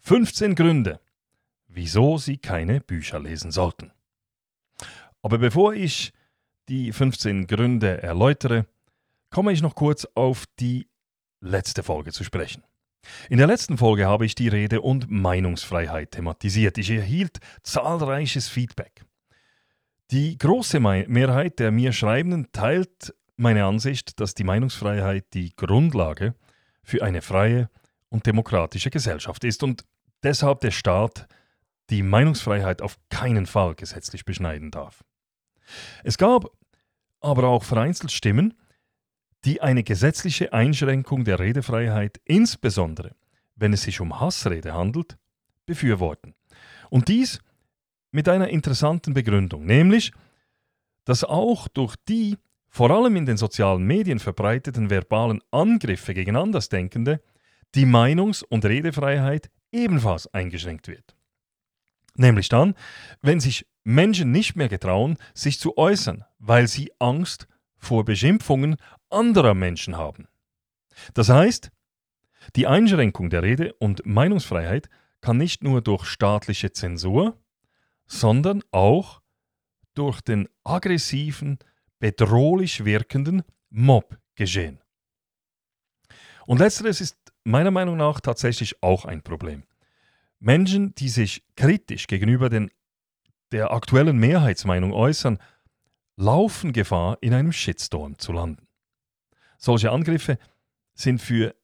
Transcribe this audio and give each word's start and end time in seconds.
15 0.00 0.54
Gründe, 0.54 1.00
wieso 1.68 2.18
Sie 2.18 2.38
keine 2.38 2.80
Bücher 2.80 3.20
lesen 3.20 3.50
sollten. 3.50 3.92
Aber 5.22 5.38
bevor 5.38 5.74
ich 5.74 6.12
die 6.68 6.92
15 6.92 7.46
Gründe 7.46 8.02
erläutere, 8.02 8.66
komme 9.30 9.52
ich 9.52 9.62
noch 9.62 9.74
kurz 9.74 10.06
auf 10.14 10.46
die 10.58 10.88
letzte 11.40 11.82
Folge 11.82 12.12
zu 12.12 12.24
sprechen. 12.24 12.62
In 13.28 13.38
der 13.38 13.46
letzten 13.46 13.78
Folge 13.78 14.06
habe 14.06 14.26
ich 14.26 14.34
die 14.34 14.48
Rede- 14.48 14.82
und 14.82 15.10
Meinungsfreiheit 15.10 16.12
thematisiert. 16.12 16.78
Ich 16.78 16.90
erhielt 16.90 17.38
zahlreiches 17.62 18.48
Feedback. 18.48 19.04
Die 20.10 20.36
große 20.36 20.80
Mehrheit 20.80 21.58
der 21.58 21.70
mir 21.70 21.92
Schreibenden 21.92 22.50
teilt 22.52 23.14
meine 23.36 23.64
Ansicht, 23.64 24.20
dass 24.20 24.34
die 24.34 24.44
Meinungsfreiheit 24.44 25.32
die 25.34 25.54
Grundlage 25.56 26.34
für 26.82 27.02
eine 27.02 27.22
freie 27.22 27.70
und 28.10 28.26
demokratische 28.26 28.90
Gesellschaft 28.90 29.44
ist 29.44 29.62
und 29.62 29.84
deshalb 30.22 30.60
der 30.60 30.70
Staat 30.70 31.26
die 31.88 32.02
Meinungsfreiheit 32.02 32.82
auf 32.82 32.98
keinen 33.08 33.46
Fall 33.46 33.74
gesetzlich 33.74 34.24
beschneiden 34.24 34.70
darf. 34.70 35.02
Es 36.04 36.18
gab 36.18 36.50
aber 37.20 37.48
auch 37.48 37.64
vereinzelt 37.64 38.12
Stimmen, 38.12 38.54
die 39.44 39.60
eine 39.62 39.82
gesetzliche 39.82 40.52
Einschränkung 40.52 41.24
der 41.24 41.38
Redefreiheit, 41.38 42.20
insbesondere 42.24 43.14
wenn 43.56 43.72
es 43.72 43.82
sich 43.82 44.00
um 44.00 44.18
Hassrede 44.18 44.72
handelt, 44.72 45.18
befürworten. 45.66 46.34
Und 46.88 47.08
dies 47.08 47.40
mit 48.10 48.28
einer 48.28 48.48
interessanten 48.48 49.14
Begründung, 49.14 49.64
nämlich, 49.66 50.12
dass 51.04 51.24
auch 51.24 51.68
durch 51.68 51.94
die 52.08 52.36
vor 52.68 52.90
allem 52.90 53.16
in 53.16 53.26
den 53.26 53.36
sozialen 53.36 53.84
Medien 53.84 54.18
verbreiteten 54.18 54.90
verbalen 54.90 55.42
Angriffe 55.50 56.14
gegen 56.14 56.36
Andersdenkende 56.36 57.20
die 57.74 57.86
Meinungs- 57.86 58.42
und 58.42 58.64
Redefreiheit 58.64 59.50
ebenfalls 59.72 60.32
eingeschränkt 60.32 60.88
wird. 60.88 61.16
Nämlich 62.14 62.48
dann, 62.48 62.74
wenn 63.22 63.40
sich 63.40 63.66
Menschen 63.84 64.30
nicht 64.30 64.56
mehr 64.56 64.68
getrauen, 64.68 65.16
sich 65.34 65.58
zu 65.58 65.78
äußern, 65.78 66.24
weil 66.38 66.68
sie 66.68 66.92
Angst 66.98 67.46
vor 67.76 68.04
Beschimpfungen 68.04 68.76
anderer 69.08 69.54
Menschen 69.54 69.96
haben. 69.96 70.28
Das 71.14 71.28
heißt, 71.28 71.70
die 72.56 72.66
Einschränkung 72.66 73.30
der 73.30 73.42
Rede- 73.42 73.74
und 73.74 74.04
Meinungsfreiheit 74.04 74.88
kann 75.20 75.36
nicht 75.36 75.62
nur 75.62 75.82
durch 75.82 76.06
staatliche 76.06 76.72
Zensur, 76.72 77.38
sondern 78.06 78.62
auch 78.70 79.20
durch 79.94 80.20
den 80.20 80.48
aggressiven, 80.64 81.58
bedrohlich 81.98 82.84
wirkenden 82.84 83.42
Mob 83.68 84.18
geschehen. 84.34 84.80
Und 86.46 86.58
letzteres 86.58 87.00
ist 87.00 87.19
meiner 87.44 87.70
Meinung 87.70 87.96
nach 87.96 88.20
tatsächlich 88.20 88.82
auch 88.82 89.04
ein 89.04 89.22
Problem. 89.22 89.64
Menschen, 90.38 90.94
die 90.94 91.08
sich 91.08 91.44
kritisch 91.56 92.06
gegenüber 92.06 92.48
den, 92.48 92.70
der 93.52 93.72
aktuellen 93.72 94.18
Mehrheitsmeinung 94.18 94.92
äußern, 94.92 95.38
laufen 96.16 96.72
Gefahr, 96.72 97.18
in 97.20 97.34
einem 97.34 97.52
Shitstorm 97.52 98.18
zu 98.18 98.32
landen. 98.32 98.66
Solche 99.58 99.90
Angriffe 99.90 100.38
sind 100.94 101.20
für 101.20 101.54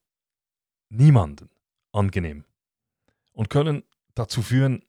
niemanden 0.88 1.50
angenehm 1.92 2.44
und 3.32 3.50
können 3.50 3.82
dazu 4.14 4.42
führen, 4.42 4.82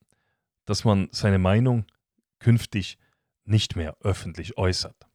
dass 0.65 0.83
man 0.83 1.09
seine 1.11 1.39
Meinung 1.39 1.85
künftig 2.39 2.97
nicht 3.45 3.75
mehr 3.75 3.97
öffentlich 4.01 4.57
äußert. 4.57 5.07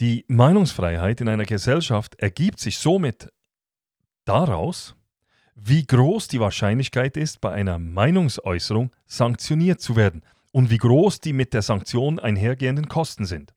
Die 0.00 0.24
Meinungsfreiheit 0.28 1.20
in 1.20 1.28
einer 1.28 1.44
Gesellschaft 1.44 2.14
ergibt 2.16 2.60
sich 2.60 2.78
somit 2.78 3.32
daraus, 4.28 4.94
wie 5.54 5.84
groß 5.84 6.28
die 6.28 6.40
Wahrscheinlichkeit 6.40 7.16
ist, 7.16 7.40
bei 7.40 7.52
einer 7.52 7.78
Meinungsäußerung 7.78 8.92
sanktioniert 9.06 9.80
zu 9.80 9.96
werden 9.96 10.22
und 10.52 10.70
wie 10.70 10.78
groß 10.78 11.20
die 11.20 11.32
mit 11.32 11.52
der 11.54 11.62
Sanktion 11.62 12.18
einhergehenden 12.18 12.88
Kosten 12.88 13.24
sind. 13.24 13.54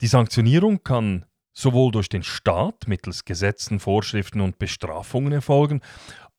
Die 0.00 0.06
Sanktionierung 0.06 0.82
kann 0.82 1.24
sowohl 1.52 1.90
durch 1.90 2.08
den 2.08 2.22
Staat 2.22 2.86
mittels 2.86 3.24
Gesetzen, 3.24 3.80
Vorschriften 3.80 4.40
und 4.40 4.58
Bestrafungen 4.58 5.32
erfolgen, 5.32 5.80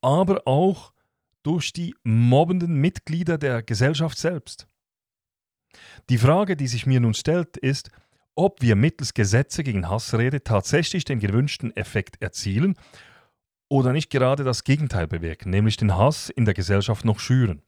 aber 0.01 0.45
auch 0.45 0.93
durch 1.43 1.73
die 1.73 1.95
mobbenden 2.03 2.75
Mitglieder 2.75 3.37
der 3.37 3.63
Gesellschaft 3.63 4.17
selbst. 4.17 4.67
Die 6.09 6.17
Frage, 6.17 6.55
die 6.55 6.67
sich 6.67 6.85
mir 6.85 6.99
nun 6.99 7.13
stellt, 7.13 7.57
ist, 7.57 7.89
ob 8.39 8.61
wir 8.61 8.77
mittels 8.77 9.13
Gesetze 9.13 9.65
gegen 9.65 9.89
Hassrede 9.89 10.41
tatsächlich 10.45 11.03
den 11.03 11.19
gewünschten 11.19 11.75
Effekt 11.75 12.21
erzielen 12.21 12.75
oder 13.67 13.91
nicht 13.91 14.09
gerade 14.09 14.45
das 14.45 14.63
Gegenteil 14.63 15.07
bewirken, 15.07 15.49
nämlich 15.49 15.75
den 15.75 15.97
Hass 15.97 16.29
in 16.29 16.45
der 16.45 16.53
Gesellschaft 16.53 17.03
noch 17.03 17.19
schüren. 17.19 17.61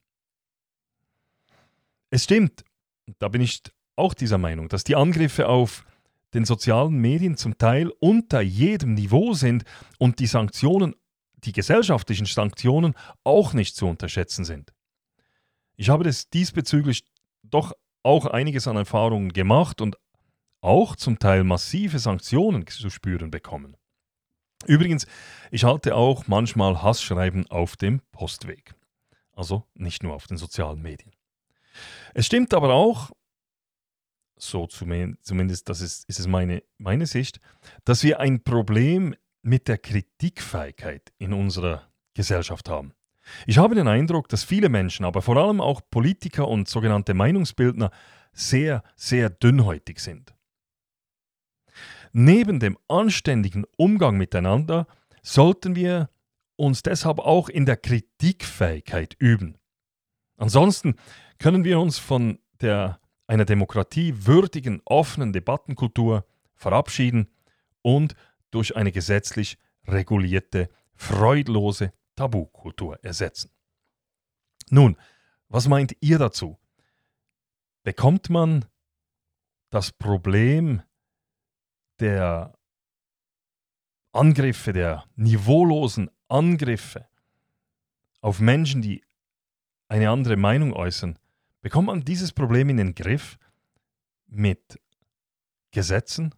Es 2.09 2.23
stimmt, 2.23 2.63
da 3.19 3.27
bin 3.27 3.41
ich 3.41 3.61
auch 3.97 4.13
dieser 4.13 4.37
Meinung, 4.37 4.69
dass 4.69 4.85
die 4.85 4.95
Angriffe 4.95 5.49
auf 5.49 5.83
den 6.33 6.45
sozialen 6.45 6.95
Medien 6.95 7.35
zum 7.35 7.57
Teil 7.57 7.91
unter 7.99 8.39
jedem 8.39 8.93
Niveau 8.93 9.33
sind 9.33 9.65
und 9.99 10.19
die 10.19 10.27
Sanktionen, 10.27 10.95
die 11.43 11.51
gesellschaftlichen 11.51 12.27
Sanktionen 12.27 12.93
auch 13.25 13.51
nicht 13.51 13.75
zu 13.75 13.87
unterschätzen 13.87 14.45
sind. 14.45 14.71
Ich 15.75 15.89
habe 15.89 16.05
das 16.05 16.29
diesbezüglich 16.29 17.03
doch 17.43 17.73
auch 18.03 18.25
einiges 18.25 18.69
an 18.69 18.77
Erfahrungen 18.77 19.33
gemacht 19.33 19.81
und 19.81 19.97
auch 20.61 20.95
zum 20.95 21.19
Teil 21.19 21.43
massive 21.43 21.99
Sanktionen 21.99 22.65
zu 22.67 22.89
spüren 22.89 23.31
bekommen. 23.31 23.75
Übrigens, 24.67 25.07
ich 25.49 25.63
halte 25.63 25.95
auch 25.95 26.27
manchmal 26.27 26.81
Hassschreiben 26.81 27.47
auf 27.47 27.75
dem 27.75 28.01
Postweg. 28.11 28.75
Also 29.33 29.65
nicht 29.73 30.03
nur 30.03 30.13
auf 30.13 30.27
den 30.27 30.37
sozialen 30.37 30.81
Medien. 30.81 31.11
Es 32.13 32.27
stimmt 32.27 32.53
aber 32.53 32.73
auch, 32.73 33.11
so 34.37 34.67
zumindest 34.67 35.69
das 35.69 35.81
ist, 35.81 36.07
ist 36.09 36.19
es 36.19 36.27
meine, 36.27 36.63
meine 36.77 37.05
Sicht, 37.05 37.39
dass 37.85 38.03
wir 38.03 38.19
ein 38.19 38.43
Problem 38.43 39.15
mit 39.41 39.67
der 39.67 39.77
Kritikfähigkeit 39.77 41.11
in 41.17 41.33
unserer 41.33 41.87
Gesellschaft 42.13 42.69
haben. 42.69 42.93
Ich 43.45 43.57
habe 43.57 43.75
den 43.75 43.87
Eindruck, 43.87 44.29
dass 44.29 44.43
viele 44.43 44.69
Menschen, 44.69 45.05
aber 45.05 45.21
vor 45.21 45.37
allem 45.37 45.61
auch 45.61 45.81
Politiker 45.89 46.47
und 46.47 46.67
sogenannte 46.67 47.13
Meinungsbildner, 47.13 47.91
sehr, 48.33 48.83
sehr 48.95 49.29
dünnhäutig 49.29 49.99
sind. 49.99 50.33
Neben 52.13 52.59
dem 52.59 52.77
anständigen 52.87 53.65
Umgang 53.77 54.17
miteinander 54.17 54.87
sollten 55.21 55.75
wir 55.75 56.09
uns 56.55 56.83
deshalb 56.83 57.19
auch 57.19 57.49
in 57.49 57.65
der 57.65 57.77
Kritikfähigkeit 57.77 59.15
üben. 59.17 59.57
Ansonsten 60.37 60.95
können 61.39 61.63
wir 61.63 61.79
uns 61.79 61.97
von 61.97 62.39
der 62.61 62.99
einer 63.27 63.45
Demokratie 63.45 64.25
würdigen, 64.25 64.81
offenen 64.85 65.31
Debattenkultur 65.31 66.25
verabschieden 66.55 67.27
und 67.81 68.15
durch 68.51 68.75
eine 68.75 68.91
gesetzlich 68.91 69.57
regulierte, 69.87 70.69
freudlose 70.95 71.93
Tabukultur 72.15 73.03
ersetzen. 73.03 73.51
Nun, 74.69 74.97
was 75.47 75.67
meint 75.67 75.95
ihr 76.01 76.19
dazu? 76.19 76.59
Bekommt 77.83 78.29
man 78.29 78.65
das 79.69 79.91
Problem 79.91 80.81
der 82.01 82.53
Angriffe, 84.11 84.73
der 84.73 85.05
niveaulosen 85.15 86.09
Angriffe 86.27 87.07
auf 88.19 88.39
Menschen, 88.39 88.81
die 88.81 89.03
eine 89.87 90.09
andere 90.09 90.35
Meinung 90.35 90.73
äußern, 90.73 91.17
bekommt 91.61 91.87
man 91.87 92.01
dieses 92.03 92.33
Problem 92.33 92.69
in 92.69 92.77
den 92.77 92.95
Griff 92.95 93.37
mit 94.27 94.79
Gesetzen 95.71 96.33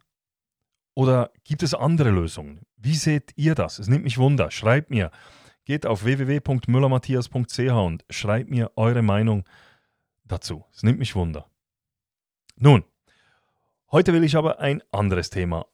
oder 0.95 1.31
gibt 1.43 1.63
es 1.63 1.73
andere 1.73 2.11
Lösungen? 2.11 2.61
Wie 2.77 2.95
seht 2.95 3.31
ihr 3.35 3.55
das? 3.55 3.79
Es 3.79 3.87
nimmt 3.87 4.03
mich 4.03 4.17
Wunder. 4.17 4.51
Schreibt 4.51 4.89
mir. 4.89 5.11
Geht 5.65 5.85
auf 5.85 6.03
www.müllermatthias.ch 6.03 7.59
und 7.59 8.05
schreibt 8.09 8.49
mir 8.49 8.71
eure 8.75 9.01
Meinung 9.01 9.45
dazu. 10.25 10.65
Es 10.73 10.83
nimmt 10.83 10.99
mich 10.99 11.15
Wunder. 11.15 11.49
Nun, 12.55 12.83
Heute 13.93 14.11
will 14.11 14.23
ich 14.23 14.35
aber 14.35 14.59
ein 14.59 14.81
anderes 14.91 15.29
Thema 15.29 15.67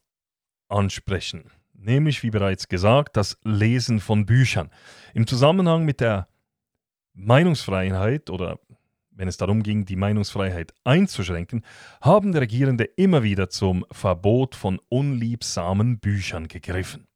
ansprechen, 0.68 1.50
nämlich 1.72 2.22
wie 2.22 2.28
bereits 2.28 2.68
gesagt, 2.68 3.16
das 3.16 3.38
Lesen 3.44 3.98
von 3.98 4.26
Büchern. 4.26 4.68
Im 5.14 5.26
Zusammenhang 5.26 5.86
mit 5.86 6.00
der 6.00 6.28
Meinungsfreiheit 7.14 8.28
oder 8.28 8.60
wenn 9.10 9.26
es 9.26 9.38
darum 9.38 9.62
ging, 9.62 9.86
die 9.86 9.96
Meinungsfreiheit 9.96 10.74
einzuschränken, 10.84 11.64
haben 12.02 12.36
Regierende 12.36 12.84
immer 12.84 13.22
wieder 13.22 13.48
zum 13.48 13.86
Verbot 13.90 14.54
von 14.54 14.78
unliebsamen 14.90 15.98
Büchern 15.98 16.46
gegriffen. 16.46 17.06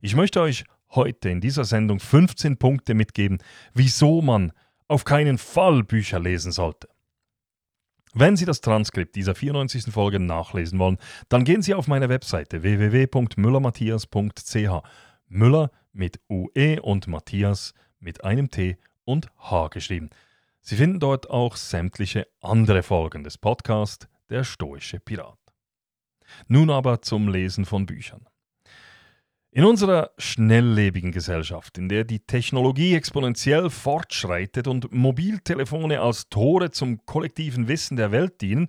Ich 0.00 0.16
möchte 0.16 0.40
euch 0.40 0.64
heute 0.92 1.28
in 1.28 1.42
dieser 1.42 1.64
Sendung 1.64 2.00
15 2.00 2.56
Punkte 2.56 2.94
mitgeben, 2.94 3.36
wieso 3.74 4.22
man 4.22 4.52
auf 4.88 5.04
keinen 5.04 5.36
Fall 5.36 5.84
Bücher 5.84 6.20
lesen 6.20 6.52
sollte. 6.52 6.88
Wenn 8.14 8.36
Sie 8.36 8.44
das 8.44 8.60
Transkript 8.60 9.16
dieser 9.16 9.34
94. 9.34 9.90
Folge 9.90 10.20
nachlesen 10.20 10.78
wollen, 10.78 10.98
dann 11.30 11.44
gehen 11.44 11.62
Sie 11.62 11.72
auf 11.72 11.88
meine 11.88 12.10
Webseite 12.10 12.62
www.müllermatthias.ch. 12.62 14.82
Müller 15.28 15.70
mit 15.92 16.20
UE 16.28 16.82
und 16.82 17.08
Matthias 17.08 17.72
mit 18.00 18.22
einem 18.22 18.50
T 18.50 18.76
und 19.04 19.28
H 19.38 19.68
geschrieben. 19.68 20.10
Sie 20.60 20.76
finden 20.76 21.00
dort 21.00 21.30
auch 21.30 21.56
sämtliche 21.56 22.28
andere 22.40 22.82
Folgen 22.82 23.24
des 23.24 23.38
Podcasts 23.38 24.06
Der 24.28 24.44
Stoische 24.44 25.00
Pirat. 25.00 25.38
Nun 26.48 26.68
aber 26.68 27.00
zum 27.00 27.28
Lesen 27.28 27.64
von 27.64 27.86
Büchern. 27.86 28.26
In 29.54 29.66
unserer 29.66 30.12
schnelllebigen 30.16 31.12
Gesellschaft, 31.12 31.76
in 31.76 31.90
der 31.90 32.04
die 32.04 32.20
Technologie 32.20 32.94
exponentiell 32.94 33.68
fortschreitet 33.68 34.66
und 34.66 34.90
Mobiltelefone 34.92 36.00
als 36.00 36.30
Tore 36.30 36.70
zum 36.70 37.04
kollektiven 37.04 37.68
Wissen 37.68 37.98
der 37.98 38.12
Welt 38.12 38.40
dienen, 38.40 38.68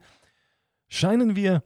scheinen 0.90 1.38
wir 1.38 1.64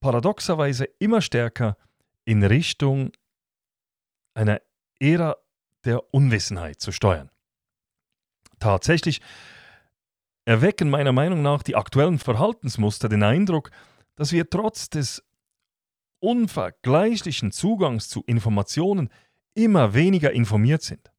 paradoxerweise 0.00 0.84
immer 0.98 1.20
stärker 1.20 1.76
in 2.24 2.42
Richtung 2.42 3.12
einer 4.32 4.62
Ära 4.98 5.36
der 5.84 6.14
Unwissenheit 6.14 6.80
zu 6.80 6.92
steuern. 6.92 7.30
Tatsächlich 8.58 9.20
erwecken 10.46 10.88
meiner 10.88 11.12
Meinung 11.12 11.42
nach 11.42 11.62
die 11.62 11.76
aktuellen 11.76 12.18
Verhaltensmuster 12.18 13.10
den 13.10 13.22
Eindruck, 13.22 13.70
dass 14.16 14.32
wir 14.32 14.48
trotz 14.48 14.88
des 14.88 15.22
unvergleichlichen 16.24 17.52
Zugangs 17.52 18.08
zu 18.08 18.22
Informationen 18.24 19.10
immer 19.52 19.92
weniger 19.92 20.32
informiert 20.32 20.82
sind. 20.82 21.12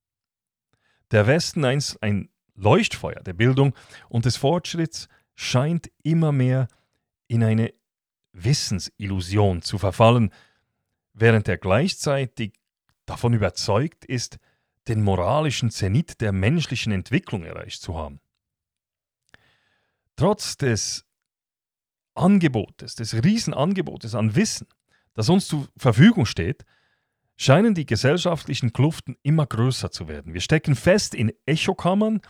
Der 1.12 1.28
Westen, 1.28 1.64
einst 1.64 2.02
ein 2.02 2.30
Leuchtfeuer 2.56 3.22
der 3.22 3.34
Bildung 3.34 3.76
und 4.10 4.26
des 4.26 4.36
Fortschritts, 4.36 5.08
scheint 5.36 5.92
immer 6.02 6.32
mehr 6.32 6.68
in 7.28 7.44
eine 7.44 7.72
Wissensillusion 8.34 9.62
zu 9.62 9.78
verfallen, 9.78 10.32
während 11.14 11.48
er 11.48 11.58
gleichzeitig 11.58 12.60
davon 13.06 13.34
überzeugt 13.34 14.06
ist, 14.06 14.40
den 14.88 15.04
moralischen 15.04 15.70
Zenit 15.70 16.20
der 16.20 16.32
menschlichen 16.32 16.92
Entwicklung 16.92 17.44
erreicht 17.44 17.82
zu 17.82 17.96
haben. 17.96 18.20
Trotz 20.16 20.58
des 20.58 21.06
Angebotes, 22.16 22.96
des 22.96 23.14
Riesenangebotes 23.24 24.16
an 24.16 24.36
Wissen, 24.36 24.68
das 25.16 25.30
uns 25.30 25.48
zur 25.48 25.68
Verfügung 25.76 26.26
steht, 26.26 26.64
scheinen 27.38 27.74
die 27.74 27.86
gesellschaftlichen 27.86 28.72
Kluften 28.72 29.18
immer 29.24 29.46
größer 29.46 29.92
zu 29.92 30.08
werden. 30.08 30.34
Wir 30.34 30.42
stecken 30.42 30.76
fest 30.76 31.16
in 31.16 31.34
Echokammern 31.46 32.22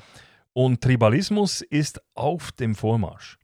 und 0.53 0.81
Tribalismus 0.81 1.61
ist 1.61 2.01
auf 2.13 2.51
dem 2.53 2.75
Vormarsch. 2.75 3.37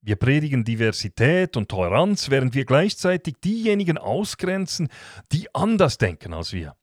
Wir 0.00 0.16
predigen 0.16 0.64
Diversität 0.64 1.56
und 1.56 1.68
Toleranz, 1.68 2.30
während 2.30 2.54
wir 2.54 2.64
gleichzeitig 2.64 3.36
diejenigen 3.42 3.98
ausgrenzen, 3.98 4.88
die 5.32 5.52
anders 5.54 5.98
denken 5.98 6.32
als 6.32 6.52
wir. 6.52 6.76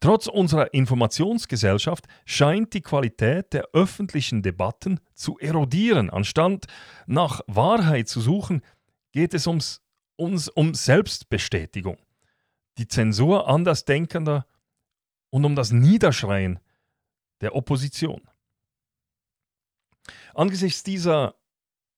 Trotz 0.00 0.26
unserer 0.26 0.74
Informationsgesellschaft 0.74 2.04
scheint 2.24 2.74
die 2.74 2.80
Qualität 2.80 3.52
der 3.52 3.68
öffentlichen 3.72 4.42
Debatten 4.42 5.00
zu 5.14 5.38
erodieren. 5.38 6.10
Anstatt 6.10 6.66
nach 7.06 7.40
Wahrheit 7.46 8.08
zu 8.08 8.20
suchen, 8.20 8.62
geht 9.12 9.32
es 9.32 9.46
ums 9.46 9.80
uns 10.16 10.48
um 10.48 10.74
Selbstbestätigung, 10.74 11.98
die 12.78 12.88
Zensur 12.88 13.48
Andersdenkender 13.48 14.46
und 15.30 15.44
um 15.44 15.54
das 15.54 15.72
Niederschreien 15.72 16.58
der 17.40 17.54
Opposition. 17.54 18.22
Angesichts 20.34 20.82
dieser 20.82 21.34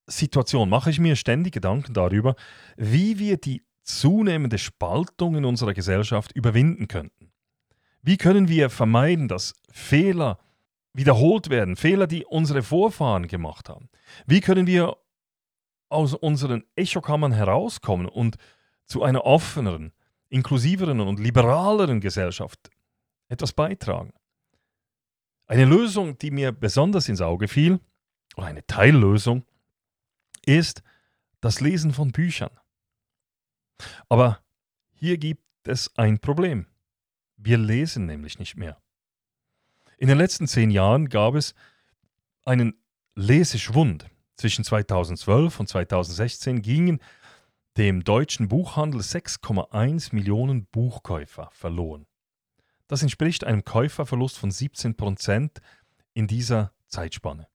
Situation 0.06 0.69
mache 0.69 0.91
ich 0.91 0.99
mir 0.99 1.17
ständig 1.17 1.53
Gedanken 1.53 1.93
darüber, 1.93 2.35
wie 2.76 3.19
wir 3.19 3.37
die 3.37 3.62
zunehmende 3.82 4.59
Spaltung 4.59 5.37
in 5.37 5.44
unserer 5.44 5.75
Gesellschaft 5.75 6.32
überwinden 6.32 6.88
könnten. 6.88 7.32
Wie 8.03 8.17
können 8.17 8.49
wir 8.49 8.71
vermeiden, 8.71 9.29
dass 9.29 9.55
Fehler 9.71 10.38
wiederholt 10.93 11.50
werden, 11.50 11.76
Fehler, 11.76 12.06
die 12.06 12.25
unsere 12.25 12.62
Vorfahren 12.62 13.29
gemacht 13.29 13.69
haben? 13.69 13.88
Wie 14.26 14.41
können 14.41 14.67
wir 14.67 14.97
aus 15.88 16.14
unseren 16.14 16.64
Echokammern 16.76 17.32
herauskommen 17.32 18.06
und 18.06 18.37
zu 18.87 19.02
einer 19.02 19.25
offeneren, 19.25 19.93
inklusiveren 20.29 21.00
und 21.00 21.20
liberaleren 21.20 22.00
Gesellschaft 22.00 22.70
etwas 23.29 23.52
beitragen. 23.52 24.12
Eine 25.46 25.64
Lösung, 25.64 26.19
die 26.19 26.31
mir 26.31 26.52
besonders 26.52 27.08
ins 27.08 27.20
Auge 27.20 27.49
fiel, 27.49 27.81
oder 28.37 28.46
eine 28.46 28.67
Teillösung, 28.67 29.44
ist 30.44 30.82
das 31.40 31.61
Lesen 31.61 31.93
von 31.93 32.12
Büchern. 32.12 32.50
Aber 34.08 34.40
hier 34.93 35.19
gibt 35.19 35.43
es 35.64 35.96
ein 35.96 36.19
Problem. 36.19 36.67
Wir 37.37 37.58
lesen 37.58 38.06
nämlich 38.06 38.38
nicht 38.38 38.56
mehr. 38.56 38.81
In 39.96 40.08
den 40.08 40.19
letzten 40.19 40.46
zehn 40.46 40.70
Jahren 40.70 41.08
gab 41.08 41.35
es 41.35 41.55
einen 42.44 42.75
Leseschwund. 43.14 44.06
Zwischen 44.38 44.64
2012 44.64 45.58
und 45.58 45.69
2016 45.69 46.62
gingen 46.62 47.00
dem 47.76 48.05
deutschen 48.05 48.46
Buchhandel 48.46 49.00
6,1 49.00 50.14
Millionen 50.14 50.67
Buchkäufer 50.67 51.50
verloren. 51.52 52.06
Das 52.87 53.02
entspricht 53.02 53.43
einem 53.43 53.64
Käuferverlust 53.64 54.38
von 54.38 54.52
17 54.52 54.96
Prozent 54.96 55.61
in 56.14 56.29
dieser 56.29 56.73
Zeitspanne. 56.87 57.49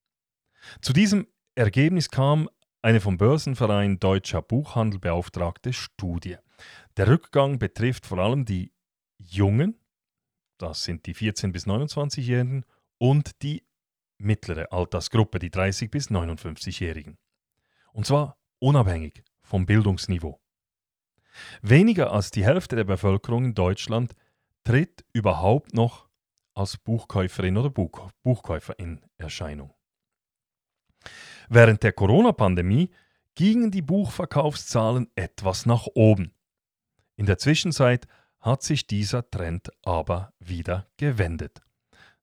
Zu 0.81 0.91
diesem 0.91 1.27
Ergebnis 1.55 2.09
kam 2.09 2.49
eine 2.81 2.99
vom 2.99 3.17
Börsenverein 3.17 3.99
Deutscher 3.99 4.41
Buchhandel 4.41 4.99
beauftragte 4.99 5.71
Studie. 5.71 6.35
Der 6.97 7.07
Rückgang 7.07 7.59
betrifft 7.59 8.05
vor 8.05 8.19
allem 8.19 8.43
die 8.43 8.73
Jungen, 9.17 9.79
das 10.57 10.83
sind 10.83 11.05
die 11.05 11.15
14- 11.15 11.53
bis 11.53 11.65
29-Jährigen, 11.65 12.65
und 12.97 13.41
die 13.41 13.63
mittlere 14.17 14.71
Altersgruppe, 14.71 15.39
die 15.39 15.49
30 15.49 15.91
bis 15.91 16.09
59-Jährigen. 16.09 17.17
Und 17.91 18.05
zwar 18.05 18.37
unabhängig 18.59 19.23
vom 19.41 19.65
Bildungsniveau. 19.65 20.39
Weniger 21.61 22.11
als 22.11 22.31
die 22.31 22.45
Hälfte 22.45 22.75
der 22.75 22.83
Bevölkerung 22.83 23.45
in 23.45 23.53
Deutschland 23.53 24.13
tritt 24.63 25.05
überhaupt 25.13 25.73
noch 25.73 26.07
als 26.53 26.77
Buchkäuferin 26.77 27.57
oder 27.57 27.69
Buch 27.69 28.11
Buchkäufer 28.21 28.77
in 28.77 29.01
Erscheinung. 29.17 29.73
Während 31.49 31.83
der 31.83 31.93
Corona-Pandemie 31.93 32.89
gingen 33.35 33.71
die 33.71 33.81
Buchverkaufszahlen 33.81 35.09
etwas 35.15 35.65
nach 35.65 35.87
oben. 35.95 36.33
In 37.15 37.25
der 37.25 37.37
Zwischenzeit 37.37 38.07
hat 38.39 38.63
sich 38.63 38.87
dieser 38.87 39.29
Trend 39.29 39.71
aber 39.83 40.33
wieder 40.39 40.87
gewendet. 40.97 41.61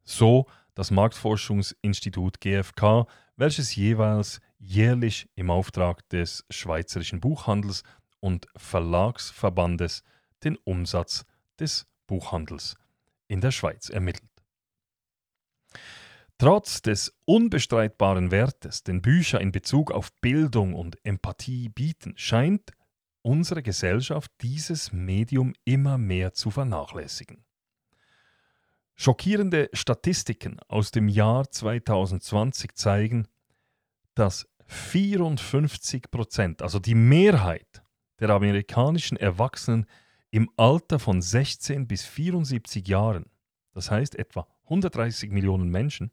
So 0.05 0.47
das 0.75 0.91
Marktforschungsinstitut 0.91 2.41
GfK, 2.41 3.07
welches 3.37 3.75
jeweils 3.75 4.41
jährlich 4.59 5.29
im 5.35 5.51
Auftrag 5.51 6.09
des 6.11 6.45
Schweizerischen 6.51 7.21
Buchhandels 7.21 7.83
und 8.21 8.47
Verlagsverbandes 8.57 10.03
den 10.45 10.57
Umsatz 10.57 11.25
des 11.59 11.87
Buchhandels 12.07 12.77
in 13.29 13.41
der 13.41 13.51
Schweiz 13.51 13.89
ermittelt. 13.89 14.31
Trotz 16.39 16.81
des 16.81 17.15
unbestreitbaren 17.27 18.31
Wertes, 18.31 18.83
den 18.83 19.03
Bücher 19.03 19.41
in 19.41 19.53
Bezug 19.53 19.91
auf 19.91 20.11
Bildung 20.23 20.75
und 20.75 20.97
Empathie 21.05 21.69
bieten, 21.69 22.15
scheint 22.17 22.73
unsere 23.23 23.63
Gesellschaft 23.63 24.33
dieses 24.41 24.91
Medium 24.93 25.53
immer 25.65 25.99
mehr 25.99 26.33
zu 26.33 26.51
vernachlässigen. 26.51 27.45
Schockierende 29.03 29.71
Statistiken 29.73 30.61
aus 30.69 30.91
dem 30.91 31.09
Jahr 31.09 31.51
2020 31.51 32.75
zeigen, 32.75 33.29
dass 34.15 34.47
54 34.67 36.11
Prozent, 36.11 36.61
also 36.61 36.79
die 36.79 36.95
Mehrheit 36.95 37.83
der 38.19 38.29
amerikanischen 38.29 39.17
Erwachsenen 39.17 39.87
im 40.31 40.51
Alter 40.59 40.99
von 40.99 41.23
16 41.23 41.89
bis 41.89 42.05
74 42.05 42.87
Jahren, 42.87 43.31
das 43.73 43.91
heißt 43.91 44.17
etwa 44.17 44.47
130 44.65 45.31
Millionen 45.31 45.71
Menschen, 45.71 46.13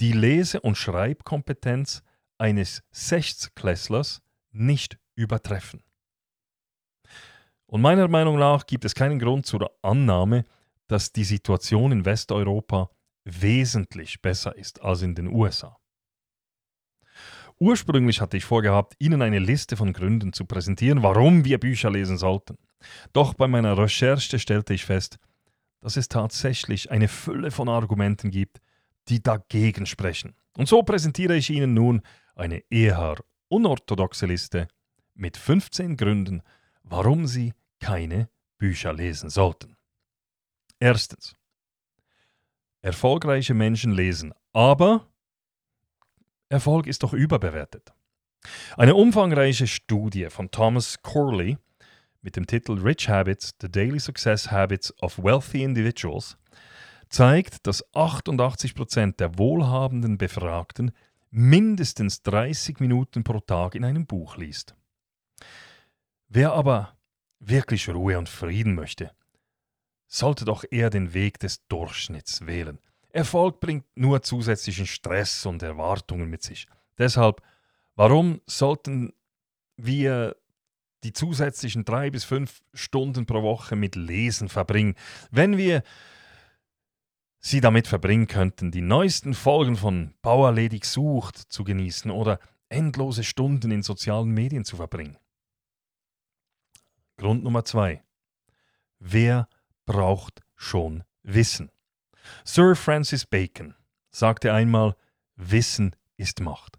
die 0.00 0.12
Lese- 0.12 0.62
und 0.62 0.78
Schreibkompetenz 0.78 2.02
eines 2.38 2.82
Sechstklässlers 2.92 4.22
nicht 4.52 4.98
übertreffen. 5.16 5.82
Und 7.66 7.82
meiner 7.82 8.08
Meinung 8.08 8.38
nach 8.38 8.64
gibt 8.64 8.86
es 8.86 8.94
keinen 8.94 9.18
Grund 9.18 9.44
zur 9.44 9.70
Annahme, 9.82 10.46
dass 10.86 11.12
die 11.12 11.24
Situation 11.24 11.92
in 11.92 12.04
Westeuropa 12.04 12.90
wesentlich 13.24 14.20
besser 14.20 14.56
ist 14.56 14.82
als 14.82 15.02
in 15.02 15.14
den 15.14 15.28
USA. 15.28 15.76
Ursprünglich 17.58 18.20
hatte 18.20 18.36
ich 18.36 18.44
vorgehabt, 18.44 18.94
Ihnen 18.98 19.22
eine 19.22 19.38
Liste 19.38 19.76
von 19.76 19.92
Gründen 19.92 20.32
zu 20.32 20.44
präsentieren, 20.44 21.02
warum 21.02 21.44
wir 21.44 21.58
Bücher 21.58 21.90
lesen 21.90 22.18
sollten. 22.18 22.58
Doch 23.12 23.34
bei 23.34 23.46
meiner 23.46 23.78
Recherche 23.78 24.38
stellte 24.38 24.74
ich 24.74 24.84
fest, 24.84 25.18
dass 25.80 25.96
es 25.96 26.08
tatsächlich 26.08 26.90
eine 26.90 27.08
Fülle 27.08 27.50
von 27.50 27.68
Argumenten 27.68 28.30
gibt, 28.30 28.60
die 29.08 29.22
dagegen 29.22 29.86
sprechen. 29.86 30.34
Und 30.56 30.68
so 30.68 30.82
präsentiere 30.82 31.36
ich 31.36 31.50
Ihnen 31.50 31.74
nun 31.74 32.02
eine 32.34 32.62
eher 32.70 33.16
unorthodoxe 33.48 34.26
Liste 34.26 34.68
mit 35.14 35.36
15 35.36 35.96
Gründen, 35.96 36.42
warum 36.82 37.26
Sie 37.26 37.52
keine 37.80 38.28
Bücher 38.58 38.92
lesen 38.92 39.30
sollten. 39.30 39.73
Erstens. 40.78 41.34
Erfolgreiche 42.82 43.54
Menschen 43.54 43.92
lesen, 43.92 44.34
aber 44.52 45.08
Erfolg 46.48 46.86
ist 46.86 47.02
doch 47.02 47.12
überbewertet. 47.12 47.92
Eine 48.76 48.94
umfangreiche 48.94 49.66
Studie 49.66 50.28
von 50.28 50.50
Thomas 50.50 51.00
Corley 51.02 51.56
mit 52.20 52.36
dem 52.36 52.46
Titel 52.46 52.72
Rich 52.72 53.08
Habits, 53.08 53.54
The 53.60 53.70
Daily 53.70 53.98
Success 53.98 54.50
Habits 54.50 54.92
of 55.02 55.18
Wealthy 55.18 55.62
Individuals 55.62 56.36
zeigt, 57.08 57.66
dass 57.66 57.84
88% 57.94 59.16
der 59.16 59.38
wohlhabenden 59.38 60.18
Befragten 60.18 60.92
mindestens 61.30 62.22
30 62.22 62.80
Minuten 62.80 63.24
pro 63.24 63.40
Tag 63.40 63.74
in 63.74 63.84
einem 63.84 64.06
Buch 64.06 64.36
liest. 64.36 64.74
Wer 66.28 66.52
aber 66.52 66.96
wirklich 67.38 67.88
Ruhe 67.88 68.18
und 68.18 68.28
Frieden 68.28 68.74
möchte, 68.74 69.12
sollte 70.16 70.44
doch 70.44 70.64
eher 70.70 70.90
den 70.90 71.14
Weg 71.14 71.38
des 71.38 71.66
Durchschnitts 71.68 72.46
wählen– 72.46 72.78
Erfolg 73.14 73.60
bringt 73.60 73.84
nur 73.94 74.22
zusätzlichen 74.22 74.88
Stress 74.88 75.46
und 75.46 75.62
Erwartungen 75.62 76.28
mit 76.28 76.42
sich. 76.42 76.66
Deshalb, 76.98 77.42
warum 77.94 78.40
sollten 78.44 79.12
wir 79.76 80.34
die 81.04 81.12
zusätzlichen 81.12 81.84
drei 81.84 82.10
bis 82.10 82.24
fünf 82.24 82.60
Stunden 82.72 83.24
pro 83.24 83.44
Woche 83.44 83.76
mit 83.76 83.94
Lesen 83.94 84.48
verbringen, 84.48 84.96
wenn 85.30 85.56
wir 85.56 85.84
sie 87.38 87.60
damit 87.60 87.86
verbringen 87.86 88.26
könnten, 88.26 88.72
die 88.72 88.80
neuesten 88.80 89.34
Folgen 89.34 89.76
von 89.76 90.14
Bauerledig 90.20 90.84
sucht 90.84 91.36
zu 91.36 91.62
genießen 91.62 92.10
oder 92.10 92.40
endlose 92.68 93.22
Stunden 93.22 93.70
in 93.70 93.84
sozialen 93.84 94.30
Medien 94.30 94.64
zu 94.64 94.74
verbringen. 94.74 95.18
Grund 97.16 97.44
Nummer 97.44 97.64
zwei. 97.64 98.02
Wer 98.98 99.48
braucht 99.86 100.42
schon 100.56 101.04
Wissen? 101.22 101.70
Sir 102.44 102.74
Francis 102.76 103.26
Bacon 103.26 103.74
sagte 104.10 104.52
einmal, 104.52 104.96
Wissen 105.36 105.96
ist 106.16 106.40
Macht. 106.40 106.78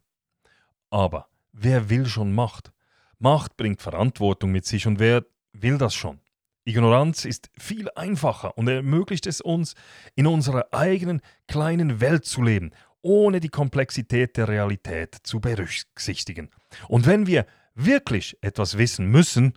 Aber 0.89 1.27
wer 1.51 1.89
will 1.89 2.05
schon 2.05 2.33
Macht? 2.33 2.71
Macht 3.19 3.57
bringt 3.57 3.81
Verantwortung 3.81 4.51
mit 4.51 4.65
sich 4.65 4.87
und 4.87 4.99
wer 4.99 5.25
will 5.53 5.77
das 5.77 5.93
schon? 5.93 6.21
Ignoranz 6.63 7.25
ist 7.25 7.49
viel 7.57 7.89
einfacher 7.95 8.57
und 8.57 8.67
ermöglicht 8.67 9.27
es 9.27 9.39
uns, 9.39 9.75
in 10.15 10.25
unserer 10.25 10.73
eigenen 10.73 11.21
kleinen 11.47 12.01
Welt 12.01 12.25
zu 12.25 12.41
leben, 12.41 12.71
ohne 13.01 13.39
die 13.39 13.49
Komplexität 13.49 14.35
der 14.35 14.47
Realität 14.47 15.15
zu 15.21 15.39
berücksichtigen. 15.39 16.49
Und 16.87 17.05
wenn 17.05 17.27
wir 17.27 17.45
wirklich 17.75 18.35
etwas 18.41 18.79
wissen 18.79 19.11
müssen, 19.11 19.53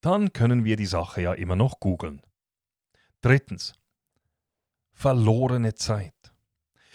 dann 0.00 0.32
können 0.32 0.64
wir 0.64 0.76
die 0.76 0.86
Sache 0.86 1.22
ja 1.22 1.32
immer 1.32 1.54
noch 1.54 1.78
googeln. 1.78 2.22
Drittens 3.20 3.74
verlorene 4.92 5.74
Zeit. 5.74 6.14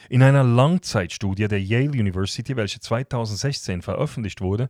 In 0.10 0.24
einer 0.24 0.44
Langzeitstudie 0.44 1.48
der 1.48 1.62
Yale 1.62 1.92
University, 1.92 2.56
welche 2.56 2.80
2016 2.80 3.82
veröffentlicht 3.82 4.40
wurde, 4.40 4.70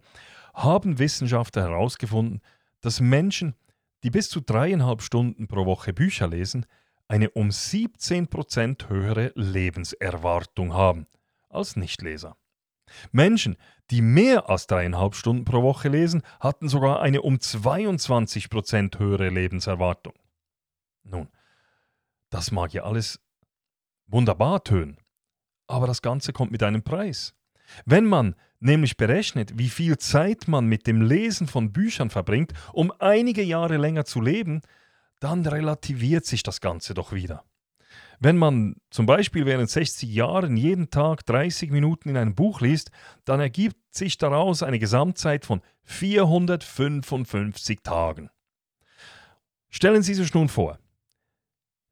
haben 0.54 1.00
Wissenschaftler 1.00 1.64
herausgefunden, 1.64 2.42
dass 2.82 3.00
Menschen, 3.00 3.56
die 4.04 4.10
bis 4.10 4.30
zu 4.30 4.42
dreieinhalb 4.42 5.02
Stunden 5.02 5.48
pro 5.48 5.66
Woche 5.66 5.94
Bücher 5.94 6.28
lesen, 6.28 6.66
eine 7.08 7.30
um 7.32 7.50
17% 7.50 8.90
höhere 8.90 9.32
Lebenserwartung 9.36 10.74
haben 10.74 11.08
als 11.50 11.76
Nichtleser. 11.76 12.36
Menschen, 13.12 13.58
die 13.92 14.02
mehr 14.02 14.50
als 14.50 14.68
dreieinhalb 14.68 15.16
Stunden 15.16 15.46
pro 15.46 15.62
Woche 15.62 15.90
lesen, 15.90 16.24
hatten 16.40 16.68
sogar 16.68 17.02
eine 17.02 17.22
um 17.22 17.36
22% 17.36 19.00
höhere 19.00 19.30
Lebenserwartung. 19.30 20.14
Nun, 21.04 21.30
das 22.34 22.52
mag 22.52 22.74
ja 22.74 22.84
alles 22.84 23.20
wunderbar 24.08 24.64
tönen, 24.64 24.98
aber 25.68 25.86
das 25.86 26.02
Ganze 26.02 26.34
kommt 26.34 26.52
mit 26.52 26.64
einem 26.64 26.82
Preis. 26.82 27.36
Wenn 27.86 28.06
man 28.06 28.36
nämlich 28.60 28.98
berechnet, 28.98 29.58
wie 29.58 29.70
viel 29.70 29.98
Zeit 29.98 30.48
man 30.48 30.66
mit 30.66 30.88
dem 30.88 31.02
Lesen 31.02 31.48
von 31.48 31.72
Büchern 31.72 32.10
verbringt, 32.10 32.54
um 32.74 32.92
einige 33.00 33.44
Jahre 33.44 33.78
länger 33.78 34.06
zu 34.06 34.20
leben, 34.20 34.62
dann 35.20 35.46
relativiert 35.46 36.26
sich 36.26 36.44
das 36.44 36.60
Ganze 36.60 36.94
doch 36.94 37.14
wieder. 37.14 37.44
Wenn 38.20 38.38
man 38.38 38.78
zum 38.90 39.06
Beispiel 39.06 39.46
während 39.46 39.70
60 39.70 40.10
Jahren 40.12 40.58
jeden 40.58 40.90
Tag 40.90 41.26
30 41.26 41.72
Minuten 41.72 42.10
in 42.10 42.18
einem 42.18 42.36
Buch 42.36 42.62
liest, 42.62 42.90
dann 43.26 43.40
ergibt 43.40 43.78
sich 43.94 44.18
daraus 44.18 44.64
eine 44.64 44.80
Gesamtzeit 44.80 45.46
von 45.46 45.62
455 45.84 47.82
Tagen. 47.84 48.30
Stellen 49.70 50.04
Sie 50.04 50.14
sich 50.14 50.34
nun 50.34 50.50
vor, 50.50 50.80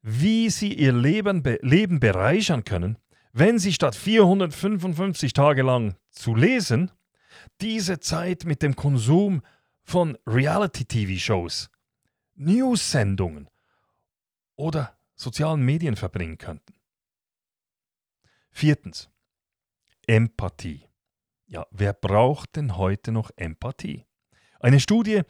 wie 0.02 0.50
sie 0.50 0.74
ihr 0.74 0.92
Leben, 0.92 1.42
be 1.42 1.58
Leben 1.62 2.00
bereichern 2.00 2.64
können, 2.64 2.98
wenn 3.32 3.58
sie 3.58 3.72
statt 3.72 3.94
455 3.94 5.32
Tage 5.32 5.62
lang 5.62 5.96
zu 6.10 6.34
lesen, 6.34 6.90
diese 7.60 8.00
Zeit 8.00 8.44
mit 8.44 8.62
dem 8.62 8.76
Konsum 8.76 9.42
von 9.84 10.18
Reality-TV-Shows, 10.26 11.70
News-Sendungen 12.34 13.48
oder 14.56 14.96
sozialen 15.14 15.64
Medien 15.64 15.96
verbringen 15.96 16.38
könnten. 16.38 16.74
Viertens. 18.50 19.08
Empathie. 20.06 20.88
Ja, 21.46 21.66
wer 21.70 21.92
braucht 21.92 22.56
denn 22.56 22.76
heute 22.76 23.12
noch 23.12 23.30
Empathie? 23.36 24.04
Eine 24.58 24.80
Studie, 24.80 25.22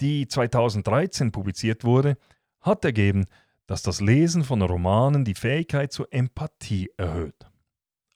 die 0.00 0.26
2013 0.26 1.32
publiziert 1.32 1.84
wurde, 1.84 2.16
hat 2.60 2.84
ergeben, 2.84 3.26
dass 3.68 3.82
das 3.82 4.00
Lesen 4.00 4.44
von 4.44 4.62
Romanen 4.62 5.26
die 5.26 5.34
Fähigkeit 5.34 5.92
zur 5.92 6.10
Empathie 6.10 6.90
erhöht. 6.96 7.46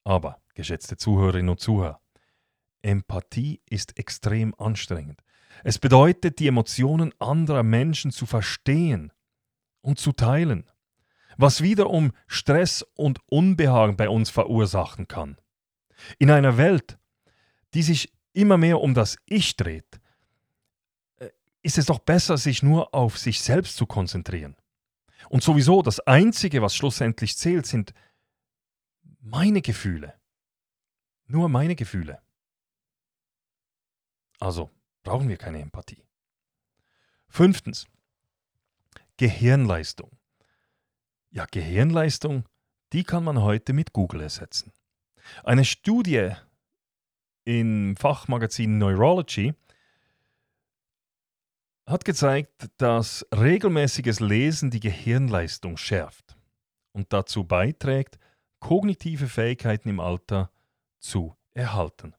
Aber, 0.02 0.40
geschätzte 0.54 0.96
Zuhörerinnen 0.96 1.50
und 1.50 1.60
Zuhörer, 1.60 2.00
Empathie 2.80 3.60
ist 3.68 3.98
extrem 3.98 4.54
anstrengend. 4.56 5.20
Es 5.62 5.78
bedeutet, 5.78 6.38
die 6.38 6.48
Emotionen 6.48 7.12
anderer 7.18 7.62
Menschen 7.62 8.10
zu 8.10 8.24
verstehen 8.24 9.12
und 9.82 9.98
zu 9.98 10.12
teilen, 10.12 10.70
was 11.36 11.62
wiederum 11.62 12.12
Stress 12.26 12.82
und 12.96 13.20
Unbehagen 13.26 13.96
bei 13.98 14.08
uns 14.08 14.30
verursachen 14.30 15.06
kann. 15.06 15.36
In 16.18 16.30
einer 16.30 16.56
Welt, 16.56 16.98
die 17.74 17.82
sich 17.82 18.10
immer 18.32 18.56
mehr 18.56 18.80
um 18.80 18.94
das 18.94 19.18
Ich 19.26 19.54
dreht, 19.56 20.00
äh, 21.16 21.28
ist 21.60 21.76
es 21.76 21.84
doch 21.86 21.98
besser, 21.98 22.38
sich 22.38 22.62
nur 22.62 22.94
auf 22.94 23.18
sich 23.18 23.42
selbst 23.42 23.76
zu 23.76 23.84
konzentrieren. 23.84 24.56
Und 25.28 25.42
sowieso 25.42 25.82
das 25.82 26.00
Einzige, 26.00 26.62
was 26.62 26.74
schlussendlich 26.74 27.36
zählt, 27.36 27.66
sind 27.66 27.94
meine 29.20 29.62
Gefühle. 29.62 30.14
Nur 31.26 31.48
meine 31.48 31.76
Gefühle. 31.76 32.20
Also 34.38 34.70
brauchen 35.02 35.28
wir 35.28 35.36
keine 35.36 35.60
Empathie. 35.60 36.04
Fünftens. 37.28 37.86
Gehirnleistung. 39.16 40.10
Ja, 41.30 41.46
Gehirnleistung, 41.50 42.44
die 42.92 43.04
kann 43.04 43.24
man 43.24 43.40
heute 43.40 43.72
mit 43.72 43.92
Google 43.92 44.20
ersetzen. 44.22 44.72
Eine 45.44 45.64
Studie 45.64 46.32
im 47.44 47.96
Fachmagazin 47.96 48.78
Neurology 48.78 49.54
hat 51.86 52.04
gezeigt, 52.04 52.68
dass 52.76 53.26
regelmäßiges 53.34 54.20
Lesen 54.20 54.70
die 54.70 54.80
Gehirnleistung 54.80 55.76
schärft 55.76 56.36
und 56.92 57.12
dazu 57.12 57.44
beiträgt, 57.44 58.18
kognitive 58.60 59.26
Fähigkeiten 59.26 59.88
im 59.88 60.00
Alter 60.00 60.50
zu 61.00 61.36
erhalten. 61.52 62.14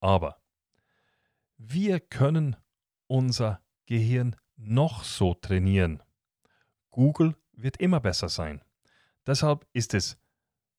Aber 0.00 0.40
wir 1.56 2.00
können 2.00 2.56
unser 3.06 3.60
Gehirn 3.86 4.36
noch 4.56 5.04
so 5.04 5.34
trainieren. 5.34 6.02
Google 6.90 7.34
wird 7.52 7.78
immer 7.78 8.00
besser 8.00 8.28
sein. 8.28 8.62
Deshalb 9.26 9.66
ist 9.72 9.94
es 9.94 10.16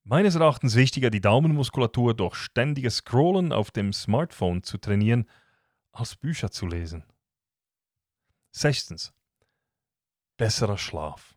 meines 0.04 0.36
Erachtens 0.36 0.76
wichtiger, 0.76 1.10
die 1.10 1.22
Daumenmuskulatur 1.22 2.16
durch 2.16 2.36
ständiges 2.36 2.98
Scrollen 2.98 3.52
auf 3.52 3.72
dem 3.72 3.94
Smartphone 3.94 4.64
zu 4.64 4.78
trainieren, 4.78 5.28
als 5.92 6.16
Bücher 6.16 6.52
zu 6.52 6.66
lesen. 6.66 7.04
Sechstens. 8.51 9.13
besserer 10.38 10.77
Schlaf. 10.77 11.36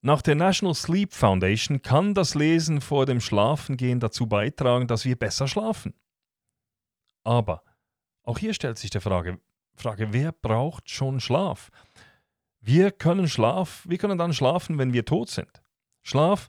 Nach 0.00 0.22
der 0.22 0.34
National 0.34 0.74
Sleep 0.74 1.12
Foundation 1.12 1.82
kann 1.82 2.14
das 2.14 2.34
Lesen 2.34 2.80
vor 2.80 3.06
dem 3.06 3.20
Schlafengehen 3.20 4.00
dazu 4.00 4.26
beitragen, 4.26 4.86
dass 4.86 5.04
wir 5.04 5.16
besser 5.16 5.46
schlafen. 5.48 5.94
Aber 7.22 7.62
auch 8.22 8.38
hier 8.38 8.54
stellt 8.54 8.78
sich 8.78 8.90
die 8.90 9.00
Frage, 9.00 9.40
Frage, 9.74 10.12
wer 10.12 10.32
braucht 10.32 10.90
schon 10.90 11.20
Schlaf? 11.20 11.70
Wir 12.60 12.92
können 12.92 13.28
Schlaf, 13.28 13.84
wir 13.86 13.98
können 13.98 14.18
dann 14.18 14.32
schlafen, 14.32 14.78
wenn 14.78 14.92
wir 14.92 15.04
tot 15.04 15.28
sind. 15.28 15.62
Schlaf 16.02 16.48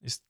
ist 0.00 0.24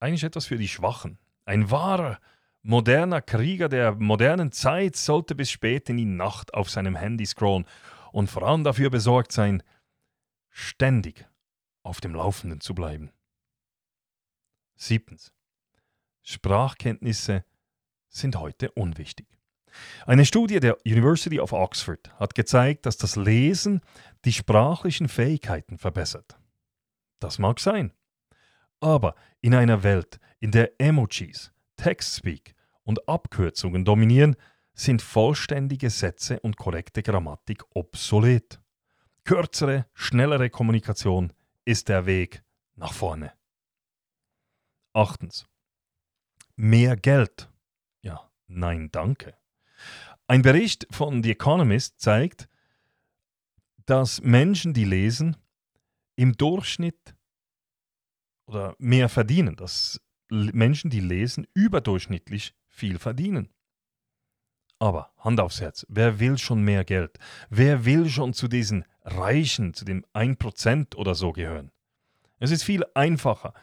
eigentlich 0.00 0.24
etwas 0.24 0.46
für 0.46 0.56
die 0.56 0.68
Schwachen. 0.68 1.18
Ein 1.44 1.70
wahrer, 1.70 2.18
moderner 2.64 3.20
Krieger 3.20 3.68
der 3.68 3.92
modernen 3.92 4.50
Zeit 4.50 4.96
sollte 4.96 5.34
bis 5.34 5.50
spät 5.50 5.88
in 5.88 5.98
die 5.98 6.04
Nacht 6.06 6.54
auf 6.54 6.70
seinem 6.70 6.96
Handy 6.96 7.26
scrollen 7.26 7.66
und 8.10 8.30
vor 8.30 8.42
allem 8.42 8.64
dafür 8.64 8.90
besorgt 8.90 9.32
sein, 9.32 9.62
ständig 10.48 11.28
auf 11.82 12.00
dem 12.00 12.14
Laufenden 12.14 12.60
zu 12.60 12.74
bleiben. 12.74 13.12
Siebtens. 14.76 15.32
Sprachkenntnisse 16.22 17.44
sind 18.08 18.36
heute 18.36 18.70
unwichtig. 18.72 19.26
Eine 20.06 20.24
Studie 20.24 20.60
der 20.60 20.78
University 20.86 21.40
of 21.40 21.52
Oxford 21.52 22.18
hat 22.18 22.34
gezeigt, 22.34 22.86
dass 22.86 22.96
das 22.96 23.16
Lesen 23.16 23.80
die 24.24 24.32
sprachlichen 24.32 25.08
Fähigkeiten 25.08 25.76
verbessert. 25.76 26.38
Das 27.20 27.38
mag 27.38 27.60
sein. 27.60 27.92
Aber 28.80 29.14
in 29.40 29.54
einer 29.54 29.82
Welt, 29.82 30.18
in 30.40 30.50
der 30.50 30.80
Emojis, 30.80 31.52
Textspeak 31.76 32.53
und 32.84 33.08
Abkürzungen 33.08 33.84
dominieren, 33.84 34.36
sind 34.74 35.02
vollständige 35.02 35.90
Sätze 35.90 36.40
und 36.40 36.56
korrekte 36.56 37.02
Grammatik 37.02 37.64
obsolet. 37.74 38.60
Kürzere, 39.24 39.86
schnellere 39.94 40.50
Kommunikation 40.50 41.32
ist 41.64 41.88
der 41.88 42.06
Weg 42.06 42.42
nach 42.76 42.92
vorne. 42.92 43.32
Achtens. 44.92 45.46
Mehr 46.56 46.96
Geld. 46.96 47.50
Ja, 48.02 48.30
nein, 48.46 48.90
danke. 48.92 49.36
Ein 50.26 50.42
Bericht 50.42 50.86
von 50.90 51.22
The 51.22 51.32
Economist 51.32 52.00
zeigt, 52.00 52.48
dass 53.86 54.22
Menschen, 54.22 54.72
die 54.72 54.84
lesen, 54.84 55.36
im 56.16 56.36
Durchschnitt 56.36 57.14
oder 58.46 58.74
mehr 58.78 59.08
verdienen, 59.08 59.56
dass 59.56 60.00
Menschen, 60.30 60.90
die 60.90 61.00
lesen, 61.00 61.46
überdurchschnittlich 61.54 62.54
viel 62.74 62.98
verdienen. 62.98 63.48
Aber 64.78 65.12
Hand 65.18 65.40
aufs 65.40 65.60
Herz, 65.60 65.86
wer 65.88 66.18
will 66.18 66.36
schon 66.36 66.62
mehr 66.62 66.84
Geld? 66.84 67.18
Wer 67.48 67.84
will 67.84 68.08
schon 68.08 68.34
zu 68.34 68.48
diesen 68.48 68.84
Reichen, 69.02 69.72
zu 69.72 69.84
dem 69.84 70.04
1% 70.12 70.96
oder 70.96 71.14
so 71.14 71.32
gehören? 71.32 71.70
Es 72.38 72.50
ist 72.50 72.64
viel 72.64 72.84
einfacher, 72.94 73.54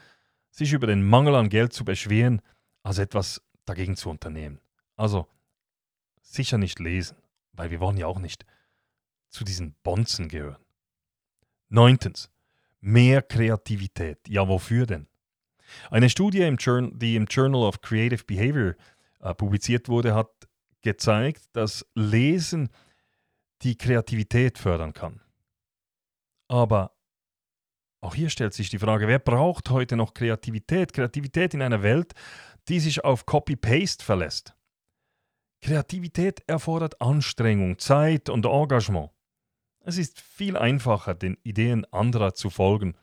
sich 0.50 0.72
über 0.72 0.86
den 0.86 1.06
Mangel 1.06 1.34
an 1.34 1.50
Geld 1.50 1.72
zu 1.72 1.84
beschweren, 1.84 2.40
als 2.82 2.98
etwas 2.98 3.42
dagegen 3.66 3.96
zu 3.96 4.08
unternehmen. 4.10 4.60
Also 4.96 5.28
sicher 6.22 6.58
nicht 6.58 6.78
lesen, 6.78 7.16
weil 7.52 7.70
wir 7.70 7.80
wollen 7.80 7.98
ja 7.98 8.06
auch 8.06 8.18
nicht 8.18 8.46
zu 9.28 9.44
diesen 9.44 9.74
Bonzen 9.82 10.28
gehören. 10.28 10.64
Neuntens, 11.68 12.30
mehr 12.80 13.22
Kreativität. 13.22 14.18
Ja, 14.28 14.48
wofür 14.48 14.86
denn? 14.86 15.06
Eine 15.90 16.10
Studie, 16.10 16.42
im 16.42 16.56
die 16.98 17.16
im 17.16 17.26
Journal 17.26 17.62
of 17.62 17.80
Creative 17.80 18.24
Behavior 18.24 18.74
äh, 19.22 19.34
publiziert 19.34 19.88
wurde, 19.88 20.14
hat 20.14 20.30
gezeigt, 20.82 21.44
dass 21.52 21.86
Lesen 21.94 22.68
die 23.62 23.76
Kreativität 23.76 24.58
fördern 24.58 24.92
kann. 24.92 25.20
Aber 26.48 26.96
auch 28.02 28.14
hier 28.14 28.30
stellt 28.30 28.52
sich 28.52 28.68
die 28.68 28.80
Frage, 28.80 29.06
wer 29.06 29.20
braucht 29.20 29.70
heute 29.70 29.96
noch 29.96 30.12
Kreativität? 30.12 30.92
Kreativität 30.92 31.54
in 31.54 31.62
einer 31.62 31.82
Welt, 31.82 32.14
die 32.68 32.80
sich 32.80 33.04
auf 33.04 33.26
Copy-Paste 33.26 34.04
verlässt. 34.04 34.56
Kreativität 35.62 36.42
erfordert 36.48 37.00
Anstrengung, 37.00 37.78
Zeit 37.78 38.28
und 38.28 38.44
Engagement. 38.44 39.10
Es 39.84 39.98
ist 39.98 40.20
viel 40.20 40.56
einfacher, 40.56 41.14
den 41.14 41.38
Ideen 41.44 41.84
anderer 41.92 42.34
zu 42.34 42.50
folgen 42.50 42.96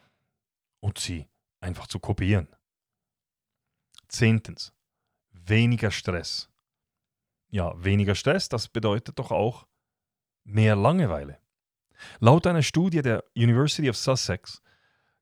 und 0.81 0.97
sie 0.97 1.27
einfach 1.61 1.87
zu 1.87 1.99
kopieren. 1.99 2.49
Zehntens. 4.09 4.73
Weniger 5.45 5.91
Stress. 5.91 6.49
Ja, 7.49 7.73
weniger 7.83 8.15
Stress, 8.15 8.49
das 8.49 8.67
bedeutet 8.67 9.17
doch 9.19 9.31
auch 9.31 9.67
mehr 10.43 10.75
Langeweile. 10.75 11.39
Laut 12.19 12.47
einer 12.47 12.63
Studie 12.63 13.01
der 13.01 13.23
University 13.35 13.89
of 13.89 13.97
Sussex 13.97 14.61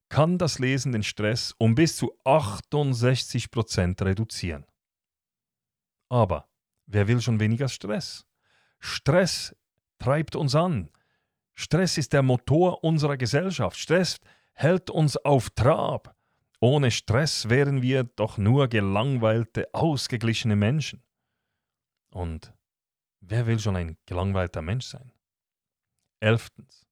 kann 0.08 0.38
das 0.38 0.58
Lesen 0.58 0.92
den 0.92 1.02
Stress 1.02 1.54
um 1.58 1.74
bis 1.74 1.96
zu 1.96 2.14
68% 2.24 4.04
reduzieren. 4.04 4.64
Aber 6.08 6.48
Wer 6.90 7.06
will 7.06 7.20
schon 7.20 7.38
weniger 7.38 7.68
Stress? 7.68 8.24
Stress 8.80 9.54
treibt 9.98 10.36
uns 10.36 10.54
an. 10.54 10.88
Stress 11.54 11.98
ist 11.98 12.14
der 12.14 12.22
Motor 12.22 12.82
unserer 12.82 13.18
Gesellschaft. 13.18 13.76
Stress 13.76 14.18
hält 14.54 14.88
uns 14.88 15.18
auf 15.18 15.50
Trab. 15.50 16.16
Ohne 16.60 16.90
Stress 16.90 17.48
wären 17.48 17.82
wir 17.82 18.04
doch 18.04 18.36
nur 18.36 18.68
gelangweilte, 18.68 19.72
ausgeglichene 19.72 20.56
Menschen. 20.56 21.04
Und 22.10 22.52
wer 23.20 23.46
will 23.46 23.60
schon 23.60 23.76
ein 23.76 23.96
gelangweilter 24.06 24.62
Mensch 24.62 24.86
sein? 24.86 25.12
Elftens. 26.20 26.86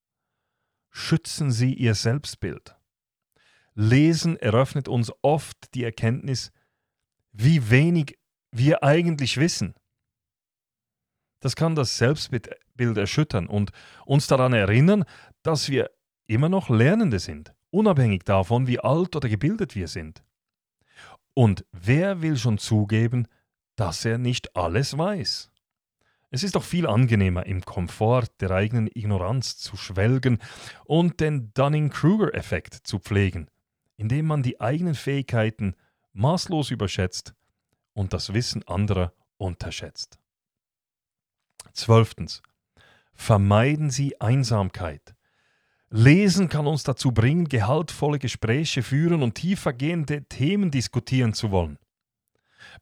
Schützen 0.91 1.51
Sie 1.51 1.75
Ihr 1.75 1.95
Selbstbild. 1.95 2.77
Lesen 3.75 4.37
eröffnet 4.37 4.89
uns 4.89 5.13
oft 5.23 5.75
die 5.75 5.85
Erkenntnis, 5.85 6.53
wie 7.33 7.71
wenig 7.71 8.19
wir 8.51 8.83
eigentlich 8.83 9.37
wissen. 9.37 9.75
Das 11.41 11.57
kann 11.57 11.75
das 11.75 11.99
Selbstbild 11.99 12.49
erschüttern 12.79 13.47
und 13.47 13.73
uns 14.07 14.27
daran 14.27 14.55
erinnern, 14.55 15.05
dass 15.43 15.69
wir 15.69 15.91
immer 16.27 16.49
noch 16.49 16.71
Lernende 16.71 17.19
sind, 17.19 17.55
unabhängig 17.77 18.25
davon, 18.25 18.67
wie 18.67 18.81
alt 18.81 19.15
oder 19.15 19.29
gebildet 19.29 19.75
wir 19.75 19.89
sind. 19.89 20.25
Und 21.35 21.67
wer 21.73 22.23
will 22.23 22.39
schon 22.39 22.57
zugeben, 22.57 23.29
dass 23.77 24.05
er 24.05 24.17
nicht 24.17 24.57
alles 24.57 24.97
weiß? 24.97 25.51
Es 26.31 26.43
ist 26.43 26.57
doch 26.57 26.65
viel 26.65 26.87
angenehmer, 26.87 27.47
im 27.47 27.63
Komfort 27.63 28.29
der 28.41 28.51
eigenen 28.51 28.89
Ignoranz 28.89 29.59
zu 29.59 29.77
schwelgen 29.77 30.39
und 30.85 31.21
den 31.21 31.53
Dunning-Kruger-Effekt 31.53 32.75
zu 32.75 32.99
pflegen, 32.99 33.49
indem 33.97 34.27
man 34.27 34.43
die 34.43 34.61
eigenen 34.61 34.95
Fähigkeiten 34.95 35.75
maßlos 36.15 36.71
überschätzt 36.71 37.35
und 37.93 38.13
das 38.13 38.33
Wissen 38.33 38.67
anderer 38.67 39.13
unterschätzt. 39.37 40.19
Zwölftens. 41.73 42.43
Vermeiden 43.13 43.91
Sie 43.91 44.21
Einsamkeit. 44.21 45.16
Lesen 45.89 46.49
kann 46.49 46.67
uns 46.67 46.83
dazu 46.83 47.13
bringen, 47.13 47.49
gehaltvolle 47.49 48.19
Gespräche 48.19 48.83
führen 48.83 49.23
und 49.23 49.35
tiefergehende 49.35 50.25
Themen 50.25 50.71
diskutieren 50.71 51.33
zu 51.33 51.51
wollen. 51.51 51.79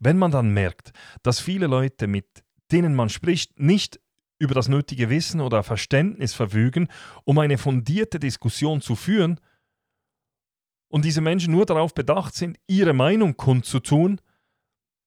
Wenn 0.00 0.18
man 0.18 0.30
dann 0.30 0.50
merkt, 0.50 0.92
dass 1.22 1.40
viele 1.40 1.66
Leute, 1.66 2.06
mit 2.06 2.44
denen 2.72 2.94
man 2.94 3.10
spricht, 3.10 3.58
nicht 3.58 4.00
über 4.38 4.54
das 4.54 4.68
nötige 4.68 5.10
Wissen 5.10 5.40
oder 5.40 5.62
Verständnis 5.62 6.34
verfügen, 6.34 6.88
um 7.24 7.38
eine 7.38 7.58
fundierte 7.58 8.18
Diskussion 8.18 8.80
zu 8.80 8.96
führen, 8.96 9.38
und 10.88 11.04
diese 11.04 11.20
Menschen 11.20 11.52
nur 11.52 11.66
darauf 11.66 11.92
bedacht 11.92 12.36
sind, 12.36 12.56
ihre 12.68 12.92
Meinung 12.92 13.36
kundzutun, 13.36 14.20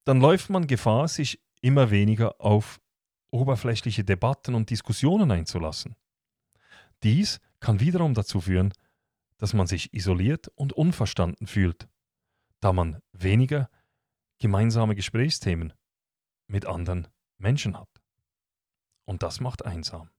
dann 0.04 0.20
läuft 0.20 0.50
man 0.50 0.68
Gefahr, 0.68 1.08
sich 1.08 1.40
immer 1.62 1.92
weniger 1.92 2.42
auf 2.42 2.82
oberflächliche 3.32 4.04
Debatten 4.04 4.54
und 4.54 4.70
Diskussionen 4.70 5.32
einzulassen. 5.32 5.96
Dies 7.04 7.40
kann 7.60 7.80
wiederum 7.80 8.14
dazu 8.14 8.42
führen, 8.42 8.74
dass 9.38 9.54
man 9.54 9.68
sich 9.68 9.94
isoliert 9.94 10.48
und 10.56 10.74
unverstanden 10.74 11.48
fühlt, 11.48 11.88
da 12.60 12.74
man 12.74 13.02
weniger 13.12 13.70
gemeinsame 14.40 14.96
Gesprächsthemen 14.96 15.74
mit 16.48 16.66
anderen 16.66 17.08
Menschen 17.38 17.78
hat. 17.78 17.90
Und 19.06 19.24
das 19.24 19.40
macht 19.40 19.66
einsam. 19.66 20.10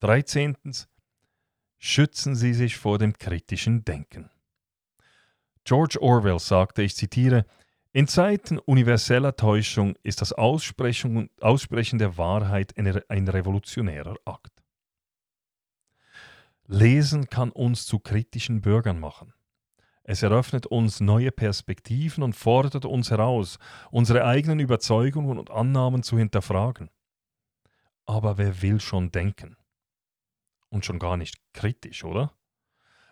13. 0.00 0.56
Schützen 1.78 2.34
Sie 2.34 2.54
sich 2.54 2.76
vor 2.76 2.98
dem 2.98 3.14
kritischen 3.14 3.84
Denken. 3.84 4.30
George 5.64 6.00
Orwell 6.00 6.38
sagte, 6.38 6.82
ich 6.82 6.94
zitiere, 6.94 7.46
in 7.92 8.08
Zeiten 8.08 8.58
universeller 8.58 9.36
Täuschung 9.36 9.94
ist 10.02 10.20
das 10.20 10.32
Aussprechen, 10.32 11.30
Aussprechen 11.40 11.98
der 11.98 12.18
Wahrheit 12.18 12.76
ein 12.76 13.28
revolutionärer 13.28 14.16
Akt. 14.24 14.63
Lesen 16.66 17.28
kann 17.28 17.50
uns 17.50 17.86
zu 17.86 17.98
kritischen 17.98 18.60
Bürgern 18.60 18.98
machen. 18.98 19.32
Es 20.02 20.22
eröffnet 20.22 20.66
uns 20.66 21.00
neue 21.00 21.32
Perspektiven 21.32 22.22
und 22.22 22.34
fordert 22.34 22.84
uns 22.84 23.10
heraus, 23.10 23.58
unsere 23.90 24.24
eigenen 24.24 24.60
Überzeugungen 24.60 25.38
und 25.38 25.50
Annahmen 25.50 26.02
zu 26.02 26.18
hinterfragen. 26.18 26.90
Aber 28.06 28.36
wer 28.36 28.60
will 28.60 28.80
schon 28.80 29.10
denken? 29.10 29.56
und 30.74 30.84
schon 30.84 30.98
gar 30.98 31.16
nicht 31.16 31.36
kritisch, 31.54 32.04
oder? 32.04 32.32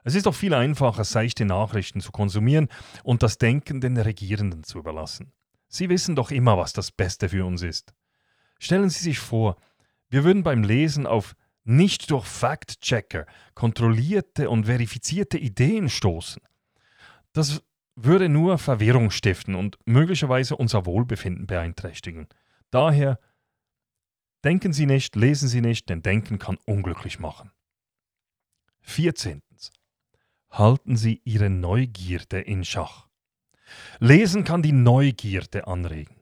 Es 0.05 0.17
ist 0.17 0.27
doch 0.27 0.35
viel 0.35 0.53
einfacher, 0.53 1.05
seichte 1.05 1.45
Nachrichten 1.45 2.01
zu 2.01 2.11
konsumieren 2.11 2.69
und 3.05 3.23
das 3.23 3.38
Denken 3.38 3.81
den 3.81 3.97
Regierenden 3.97 4.65
zu 4.65 4.79
überlassen. 4.79 5.33
Sie 5.69 5.88
wissen 5.88 6.17
doch 6.17 6.33
immer, 6.33 6.59
was 6.59 6.73
das 6.73 6.91
Beste 6.91 7.29
für 7.29 7.47
uns 7.47 7.62
ist. 7.62 7.95
Stellen 8.59 8.91
Sie 8.91 9.03
sich 9.03 9.21
vor, 9.21 9.57
wir 10.11 10.25
würden 10.25 10.43
beim 10.43 10.65
Lesen 10.65 11.07
auf 11.07 11.35
nicht 11.64 12.11
durch 12.11 12.27
Fact-Checker 12.27 13.27
kontrollierte 13.55 14.51
und 14.51 14.66
verifizierte 14.66 15.38
Ideen 15.38 15.88
stoßen. 15.88 16.42
Das 17.33 17.62
würde 17.94 18.29
nur 18.29 18.59
Verwirrung 18.59 19.11
stiften 19.11 19.55
und 19.55 19.79
möglicherweise 19.85 20.57
unser 20.57 20.87
Wohlbefinden 20.87 21.46
beeinträchtigen. 21.46 22.29
Daher 22.70 23.18
denken 24.44 24.72
Sie 24.72 24.87
nicht, 24.87 25.14
lesen 25.14 25.48
Sie 25.48 25.61
nicht, 25.61 25.88
denn 25.88 26.03
Denken 26.03 26.38
kann 26.38 26.59
unglücklich 26.66 27.18
machen. 27.18 27.53
14. 28.83 29.42
Halten 30.51 30.96
Sie 30.96 31.20
Ihre 31.25 31.48
Neugierde 31.51 32.40
in 32.40 32.64
Schach. 32.64 33.09
Lesen 34.01 34.44
kann 34.44 34.62
die 34.62 34.72
Neugierde 34.72 35.66
anregen. 35.66 36.16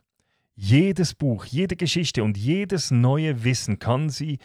Jedes 0.54 1.14
Buch, 1.14 1.46
jede 1.46 1.74
Geschichte 1.74 2.22
und 2.22 2.36
jedes 2.36 2.90
neue 2.90 3.44
Wissen 3.44 3.78
kann 3.78 4.10
sie, 4.10 4.38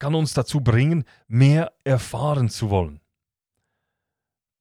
kann 0.00 0.16
uns 0.16 0.34
dazu 0.34 0.60
bringen, 0.60 1.04
mehr 1.28 1.72
erfahren 1.84 2.48
zu 2.48 2.70
wollen. 2.70 3.00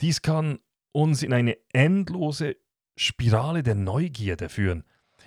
Dies 0.01 0.21
kann 0.21 0.59
uns 0.91 1.23
in 1.23 1.33
eine 1.33 1.57
endlose 1.73 2.57
Spirale 2.95 3.63
der 3.63 3.75
Neugierde 3.75 4.49
führen, 4.49 4.83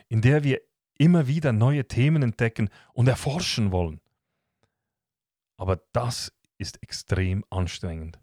in 0.09 0.21
der 0.21 0.45
wir 0.45 0.61
immer 0.99 1.27
wieder 1.27 1.53
neue 1.53 1.89
Themen 1.89 2.23
entdecken 2.23 2.69
und 2.93 3.09
erforschen 3.09 3.73
wollen. 3.73 4.01
Aber 5.57 5.83
das 5.93 6.33
ist 6.59 6.83
extrem 6.83 7.45
anstrengend. 7.51 8.21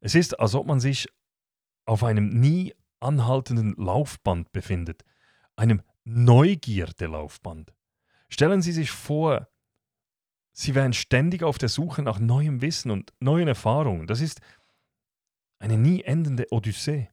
Es 0.00 0.14
ist, 0.14 0.38
als 0.38 0.54
ob 0.54 0.66
man 0.66 0.80
sich 0.80 1.08
auf 1.86 2.04
einem 2.04 2.28
nie 2.28 2.74
anhaltenden 3.00 3.74
Laufband 3.76 4.52
befindet, 4.52 5.04
einem 5.56 5.82
Neugierde-Laufband. 6.04 7.72
Stellen 8.28 8.62
Sie 8.62 8.72
sich 8.72 8.90
vor, 8.90 9.48
Sie 10.60 10.74
wären 10.74 10.92
ständig 10.92 11.44
auf 11.44 11.56
der 11.56 11.68
Suche 11.68 12.02
nach 12.02 12.18
neuem 12.18 12.62
Wissen 12.62 12.90
und 12.90 13.12
neuen 13.20 13.46
Erfahrungen. 13.46 14.08
Das 14.08 14.20
ist 14.20 14.40
eine 15.60 15.78
nie 15.78 16.02
endende 16.02 16.48
Odyssee. 16.50 17.10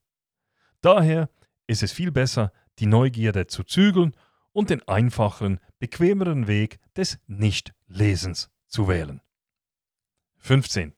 Daher 0.82 1.30
ist 1.68 1.84
es 1.84 1.92
viel 1.92 2.12
besser, 2.12 2.52
die 2.80 2.88
Neugierde 2.88 3.46
zu 3.46 3.64
zügeln 3.64 4.16
und 4.52 4.72
den 4.72 4.82
einfacheren, 4.88 5.60
bequemeren 5.78 6.48
Weg 6.48 6.80
des 6.96 7.20
Nichtlesens 7.28 8.50
zu 8.66 8.88
wählen. 8.88 9.22
15. 10.38 10.96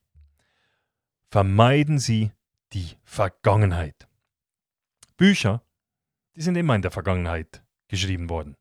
Vermeiden 1.29 1.99
Sie 1.99 2.31
die 2.71 2.95
Vergangenheit. 3.03 4.07
Bücher, 5.17 5.63
die 6.37 6.41
sind 6.43 6.55
immer 6.55 6.75
in 6.75 6.81
der 6.81 6.91
Vergangenheit 6.91 7.61
geschrieben 7.89 8.29
worden. 8.29 8.55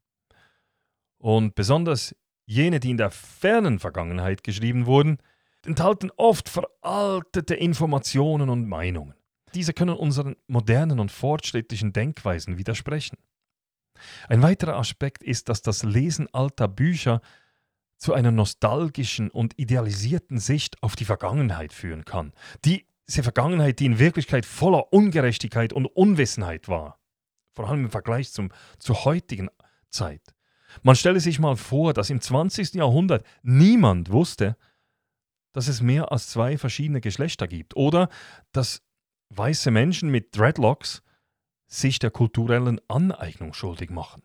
Und 1.19 1.55
besonders 1.55 2.17
jene, 2.47 2.81
die 2.81 2.91
in 2.91 2.97
der 2.97 3.11
fernen 3.11 3.79
Vergangenheit 3.79 4.43
geschrieben 4.43 4.87
wurden, 4.87 5.19
enthalten 5.65 6.11
oft 6.17 6.49
veraltete 6.49 7.55
Informationen 7.55 8.49
und 8.49 8.69
Meinungen. 8.69 9.15
Diese 9.55 9.73
können 9.73 9.97
unseren 9.97 10.37
modernen 10.47 11.01
und 11.01 11.11
fortschrittlichen 11.11 11.93
Denkweisen 11.93 12.59
widersprechen. 12.59 13.19
Ein 14.29 14.43
weiterer 14.43 14.77
Aspekt 14.77 15.23
ist, 15.23 15.49
dass 15.49 15.63
das 15.63 15.83
Lesen 15.83 16.29
alter 16.33 16.69
Bücher 16.69 17.21
zu 17.97 18.13
einer 18.13 18.31
nostalgischen 18.31 19.31
und 19.31 19.59
idealisierten 19.59 20.39
Sicht 20.39 20.83
auf 20.83 20.97
die 20.97 21.07
Vergangenheit 21.07 21.73
führen 21.73 22.05
kann. 22.05 22.33
Diese 22.65 23.23
Vergangenheit, 23.23 23.81
die 23.81 23.87
in 23.87 23.99
Wirklichkeit 23.99 24.45
voller 24.45 24.93
Ungerechtigkeit 24.93 25.73
und 25.73 25.87
Unwissenheit 25.87 26.69
war 26.69 26.99
vor 27.57 27.69
allem 27.69 27.85
im 27.85 27.91
Vergleich 27.91 28.31
zum, 28.31 28.53
zur 28.79 29.05
heutigen 29.05 29.49
Zeit. 29.91 30.23
Man 30.83 30.97
stelle 30.97 31.21
sich 31.21 31.39
mal 31.39 31.57
vor, 31.57 31.93
dass 31.93 32.11
im 32.11 32.21
20. 32.21 32.75
Jahrhundert 32.75 33.25
niemand 33.43 34.11
wusste, 34.11 34.57
dass 35.53 35.69
es 35.69 35.81
mehr 35.81 36.13
als 36.13 36.29
zwei 36.29 36.59
verschiedene 36.59 37.01
Geschlechter 37.01 37.49
gibt 37.49 37.77
oder 37.77 38.09
dass 38.53 38.83
weiße 39.31 39.71
Menschen 39.71 40.11
mit 40.11 40.37
Dreadlocks 40.37 41.03
sich 41.67 41.99
der 41.99 42.11
kulturellen 42.11 42.81
Aneignung 42.89 43.55
schuldig 43.55 43.91
machen. 43.91 44.23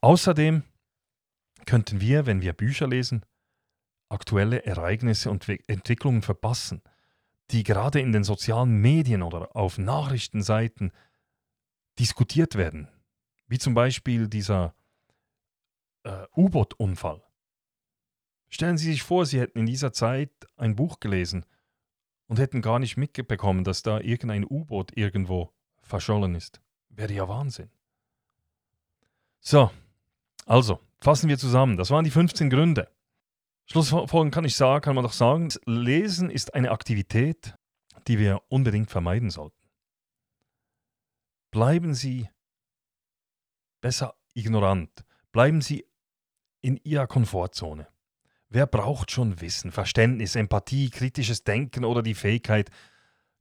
Außerdem 0.00 0.62
könnten 1.66 2.00
wir, 2.00 2.26
wenn 2.26 2.40
wir 2.40 2.52
Bücher 2.52 2.86
lesen, 2.86 3.24
aktuelle 4.08 4.64
Ereignisse 4.64 5.30
und 5.30 5.48
Entwicklungen 5.68 6.22
verpassen, 6.22 6.82
die 7.50 7.62
gerade 7.62 8.00
in 8.00 8.12
den 8.12 8.24
sozialen 8.24 8.80
Medien 8.80 9.22
oder 9.22 9.54
auf 9.56 9.78
Nachrichtenseiten 9.78 10.92
diskutiert 11.98 12.54
werden. 12.54 12.88
Wie 13.48 13.58
zum 13.58 13.74
Beispiel 13.74 14.28
dieser 14.28 14.74
äh, 16.04 16.26
U-Boot-Unfall. 16.36 17.22
Stellen 18.48 18.78
Sie 18.78 18.90
sich 18.90 19.02
vor, 19.02 19.26
Sie 19.26 19.40
hätten 19.40 19.58
in 19.58 19.66
dieser 19.66 19.92
Zeit 19.92 20.30
ein 20.56 20.76
Buch 20.76 21.00
gelesen 21.00 21.44
und 22.26 22.38
hätten 22.38 22.62
gar 22.62 22.78
nicht 22.78 22.96
mitbekommen, 22.96 23.64
dass 23.64 23.82
da 23.82 24.00
irgendein 24.00 24.44
U-Boot 24.44 24.96
irgendwo 24.96 25.52
verschollen 25.82 26.34
ist. 26.34 26.60
Wäre 26.88 27.12
ja 27.12 27.28
Wahnsinn. 27.28 27.70
So, 29.40 29.70
also, 30.46 30.80
fassen 31.00 31.28
wir 31.28 31.38
zusammen. 31.38 31.76
Das 31.76 31.90
waren 31.90 32.04
die 32.04 32.10
15 32.10 32.50
Gründe. 32.50 32.90
Schlussfolgernd 33.66 34.34
kann 34.34 34.46
ich 34.46 34.56
sagen, 34.56 34.82
kann 34.82 34.94
man 34.94 35.04
doch 35.04 35.12
sagen, 35.12 35.50
Lesen 35.66 36.30
ist 36.30 36.54
eine 36.54 36.70
Aktivität, 36.70 37.54
die 38.06 38.18
wir 38.18 38.42
unbedingt 38.48 38.90
vermeiden 38.90 39.28
sollten. 39.28 39.56
Bleiben 41.50 41.94
Sie 41.94 42.28
besser 43.80 44.14
ignorant. 44.34 45.04
Bleiben 45.32 45.60
Sie 45.60 45.86
in 46.60 46.76
Ihrer 46.84 47.06
Komfortzone. 47.06 47.88
Wer 48.48 48.66
braucht 48.66 49.10
schon 49.10 49.40
Wissen, 49.40 49.72
Verständnis, 49.72 50.34
Empathie, 50.34 50.90
kritisches 50.90 51.44
Denken 51.44 51.84
oder 51.84 52.02
die 52.02 52.14
Fähigkeit, 52.14 52.70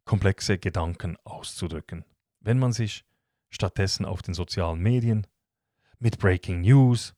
komplexe 0.05 0.57
Gedanken 0.57 1.17
auszudrücken, 1.23 2.05
wenn 2.39 2.59
man 2.59 2.73
sich 2.73 3.05
stattdessen 3.49 4.05
auf 4.05 4.21
den 4.21 4.33
sozialen 4.33 4.79
Medien, 4.79 5.27
mit 5.99 6.19
Breaking 6.19 6.61
News 6.61 7.15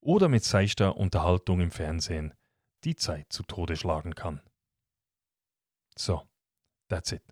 oder 0.00 0.28
mit 0.28 0.44
seichter 0.44 0.96
Unterhaltung 0.96 1.60
im 1.60 1.70
Fernsehen 1.70 2.34
die 2.84 2.96
Zeit 2.96 3.32
zu 3.32 3.42
Tode 3.42 3.76
schlagen 3.76 4.14
kann. 4.14 4.40
So, 5.96 6.22
that's 6.88 7.12
it. 7.12 7.22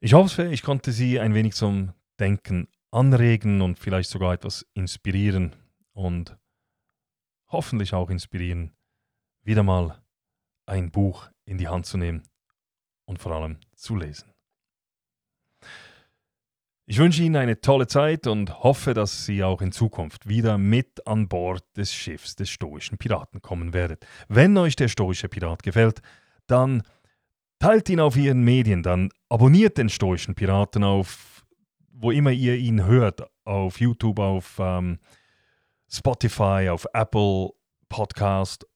Ich 0.00 0.12
hoffe, 0.12 0.48
ich 0.52 0.62
konnte 0.62 0.92
Sie 0.92 1.18
ein 1.18 1.34
wenig 1.34 1.54
zum 1.54 1.92
Denken 2.20 2.68
anregen 2.90 3.60
und 3.60 3.78
vielleicht 3.78 4.10
sogar 4.10 4.32
etwas 4.32 4.66
inspirieren 4.74 5.54
und 5.92 6.36
hoffentlich 7.48 7.94
auch 7.94 8.10
inspirieren, 8.10 8.76
wieder 9.42 9.62
mal 9.62 10.02
ein 10.66 10.90
Buch 10.90 11.30
in 11.44 11.58
die 11.58 11.68
Hand 11.68 11.86
zu 11.86 11.96
nehmen 11.96 12.22
und 13.06 13.18
vor 13.18 13.32
allem 13.32 13.58
zu 13.74 13.96
lesen. 13.96 14.32
Ich 16.86 16.98
wünsche 16.98 17.22
Ihnen 17.22 17.36
eine 17.36 17.60
tolle 17.60 17.86
Zeit 17.86 18.26
und 18.26 18.62
hoffe, 18.62 18.94
dass 18.94 19.26
Sie 19.26 19.44
auch 19.44 19.60
in 19.60 19.72
Zukunft 19.72 20.28
wieder 20.28 20.56
mit 20.56 21.06
an 21.06 21.28
Bord 21.28 21.64
des 21.76 21.92
Schiffs 21.92 22.34
des 22.34 22.48
stoischen 22.48 22.96
Piraten 22.96 23.42
kommen 23.42 23.74
werdet. 23.74 24.06
Wenn 24.28 24.56
euch 24.56 24.74
der 24.74 24.88
stoische 24.88 25.28
Pirat 25.28 25.62
gefällt, 25.62 26.00
dann 26.46 26.82
Teilt 27.60 27.88
ihn 27.88 27.98
auf 27.98 28.16
Ihren 28.16 28.42
Medien, 28.42 28.84
dann 28.84 29.10
abonniert 29.28 29.78
den 29.78 29.88
Stoischen 29.88 30.36
Piraten 30.36 30.84
auf, 30.84 31.37
wo 32.00 32.12
immer 32.12 32.30
ihr 32.30 32.56
ihn 32.56 32.84
hört, 32.84 33.28
auf 33.44 33.80
YouTube, 33.80 34.20
auf 34.20 34.56
ähm, 34.60 34.98
Spotify, 35.90 36.68
auf 36.70 36.86
Apple 36.92 37.50
Podcast, 37.88 38.66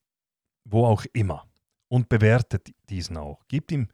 wo 0.65 0.87
auch 0.87 1.05
immer. 1.13 1.47
Und 1.89 2.09
bewertet 2.09 2.73
diesen 2.89 3.17
auch. 3.17 3.47
Gebt 3.49 3.71
ihm, 3.71 3.89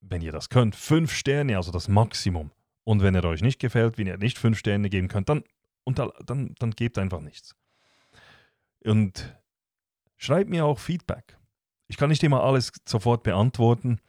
wenn 0.00 0.22
ihr 0.22 0.32
das 0.32 0.48
könnt, 0.48 0.76
fünf 0.76 1.12
Sterne, 1.12 1.56
also 1.56 1.72
das 1.72 1.88
Maximum. 1.88 2.50
Und 2.84 3.02
wenn 3.02 3.14
er 3.14 3.24
euch 3.24 3.42
nicht 3.42 3.58
gefällt, 3.58 3.96
wenn 3.96 4.06
ihr 4.06 4.18
nicht 4.18 4.38
fünf 4.38 4.58
Sterne 4.58 4.90
geben 4.90 5.08
könnt, 5.08 5.28
dann, 5.28 5.42
und 5.84 5.98
dann, 5.98 6.54
dann 6.58 6.70
gebt 6.72 6.98
einfach 6.98 7.20
nichts. 7.20 7.56
Und 8.84 9.34
schreibt 10.16 10.50
mir 10.50 10.64
auch 10.64 10.78
Feedback. 10.78 11.38
Ich 11.88 11.96
kann 11.96 12.10
nicht 12.10 12.22
immer 12.22 12.42
alles 12.42 12.72
sofort 12.86 13.22
beantworten, 13.22 14.00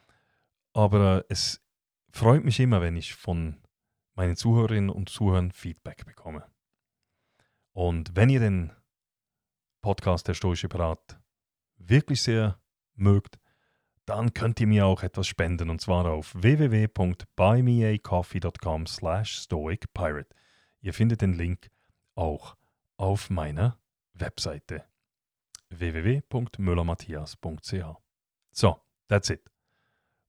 aber 0.74 1.24
es 1.30 1.62
freut 2.12 2.44
mich 2.44 2.60
immer, 2.60 2.82
wenn 2.82 2.96
ich 2.96 3.14
von 3.14 3.58
meinen 4.18 4.36
Zuhörerinnen 4.36 4.90
und 4.90 5.08
Zuhörern 5.10 5.52
Feedback 5.52 6.06
bekomme. 6.06 6.44
Und 7.72 8.16
wenn 8.16 8.30
ihr 8.30 8.40
den 8.40 8.72
Podcast 9.82 10.28
Der 10.28 10.34
Stoische 10.34 10.68
Pirat 10.68 11.20
wirklich 11.78 12.24
sehr 12.24 12.60
mögt, 12.96 13.38
dann 14.06 14.34
könnt 14.34 14.60
ihr 14.60 14.68
mir 14.68 14.88
auch 14.88 15.04
etwas 15.04 15.28
spenden 15.28 15.70
und 15.70 15.80
zwar 15.82 16.08
auf 16.08 16.34
www.buymeacoffee.com 16.34 18.88
slash 18.88 19.38
stoicpirate. 19.38 20.34
Ihr 20.82 20.94
findet 20.94 21.22
den 21.22 21.34
Link 21.34 21.70
auch 22.16 22.58
auf 22.98 23.30
meiner 23.30 23.80
Webseite. 24.14 24.84
www.müllermatthias.ch. 25.70 28.02
So, 28.52 28.80
that's 29.08 29.30
it. 29.30 29.48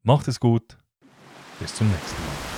Macht 0.02 0.28
es 0.28 0.38
gut. 0.40 0.76
Bis 1.60 1.74
zum 1.74 1.88
nächsten 1.88 2.22
Mal. 2.22 2.57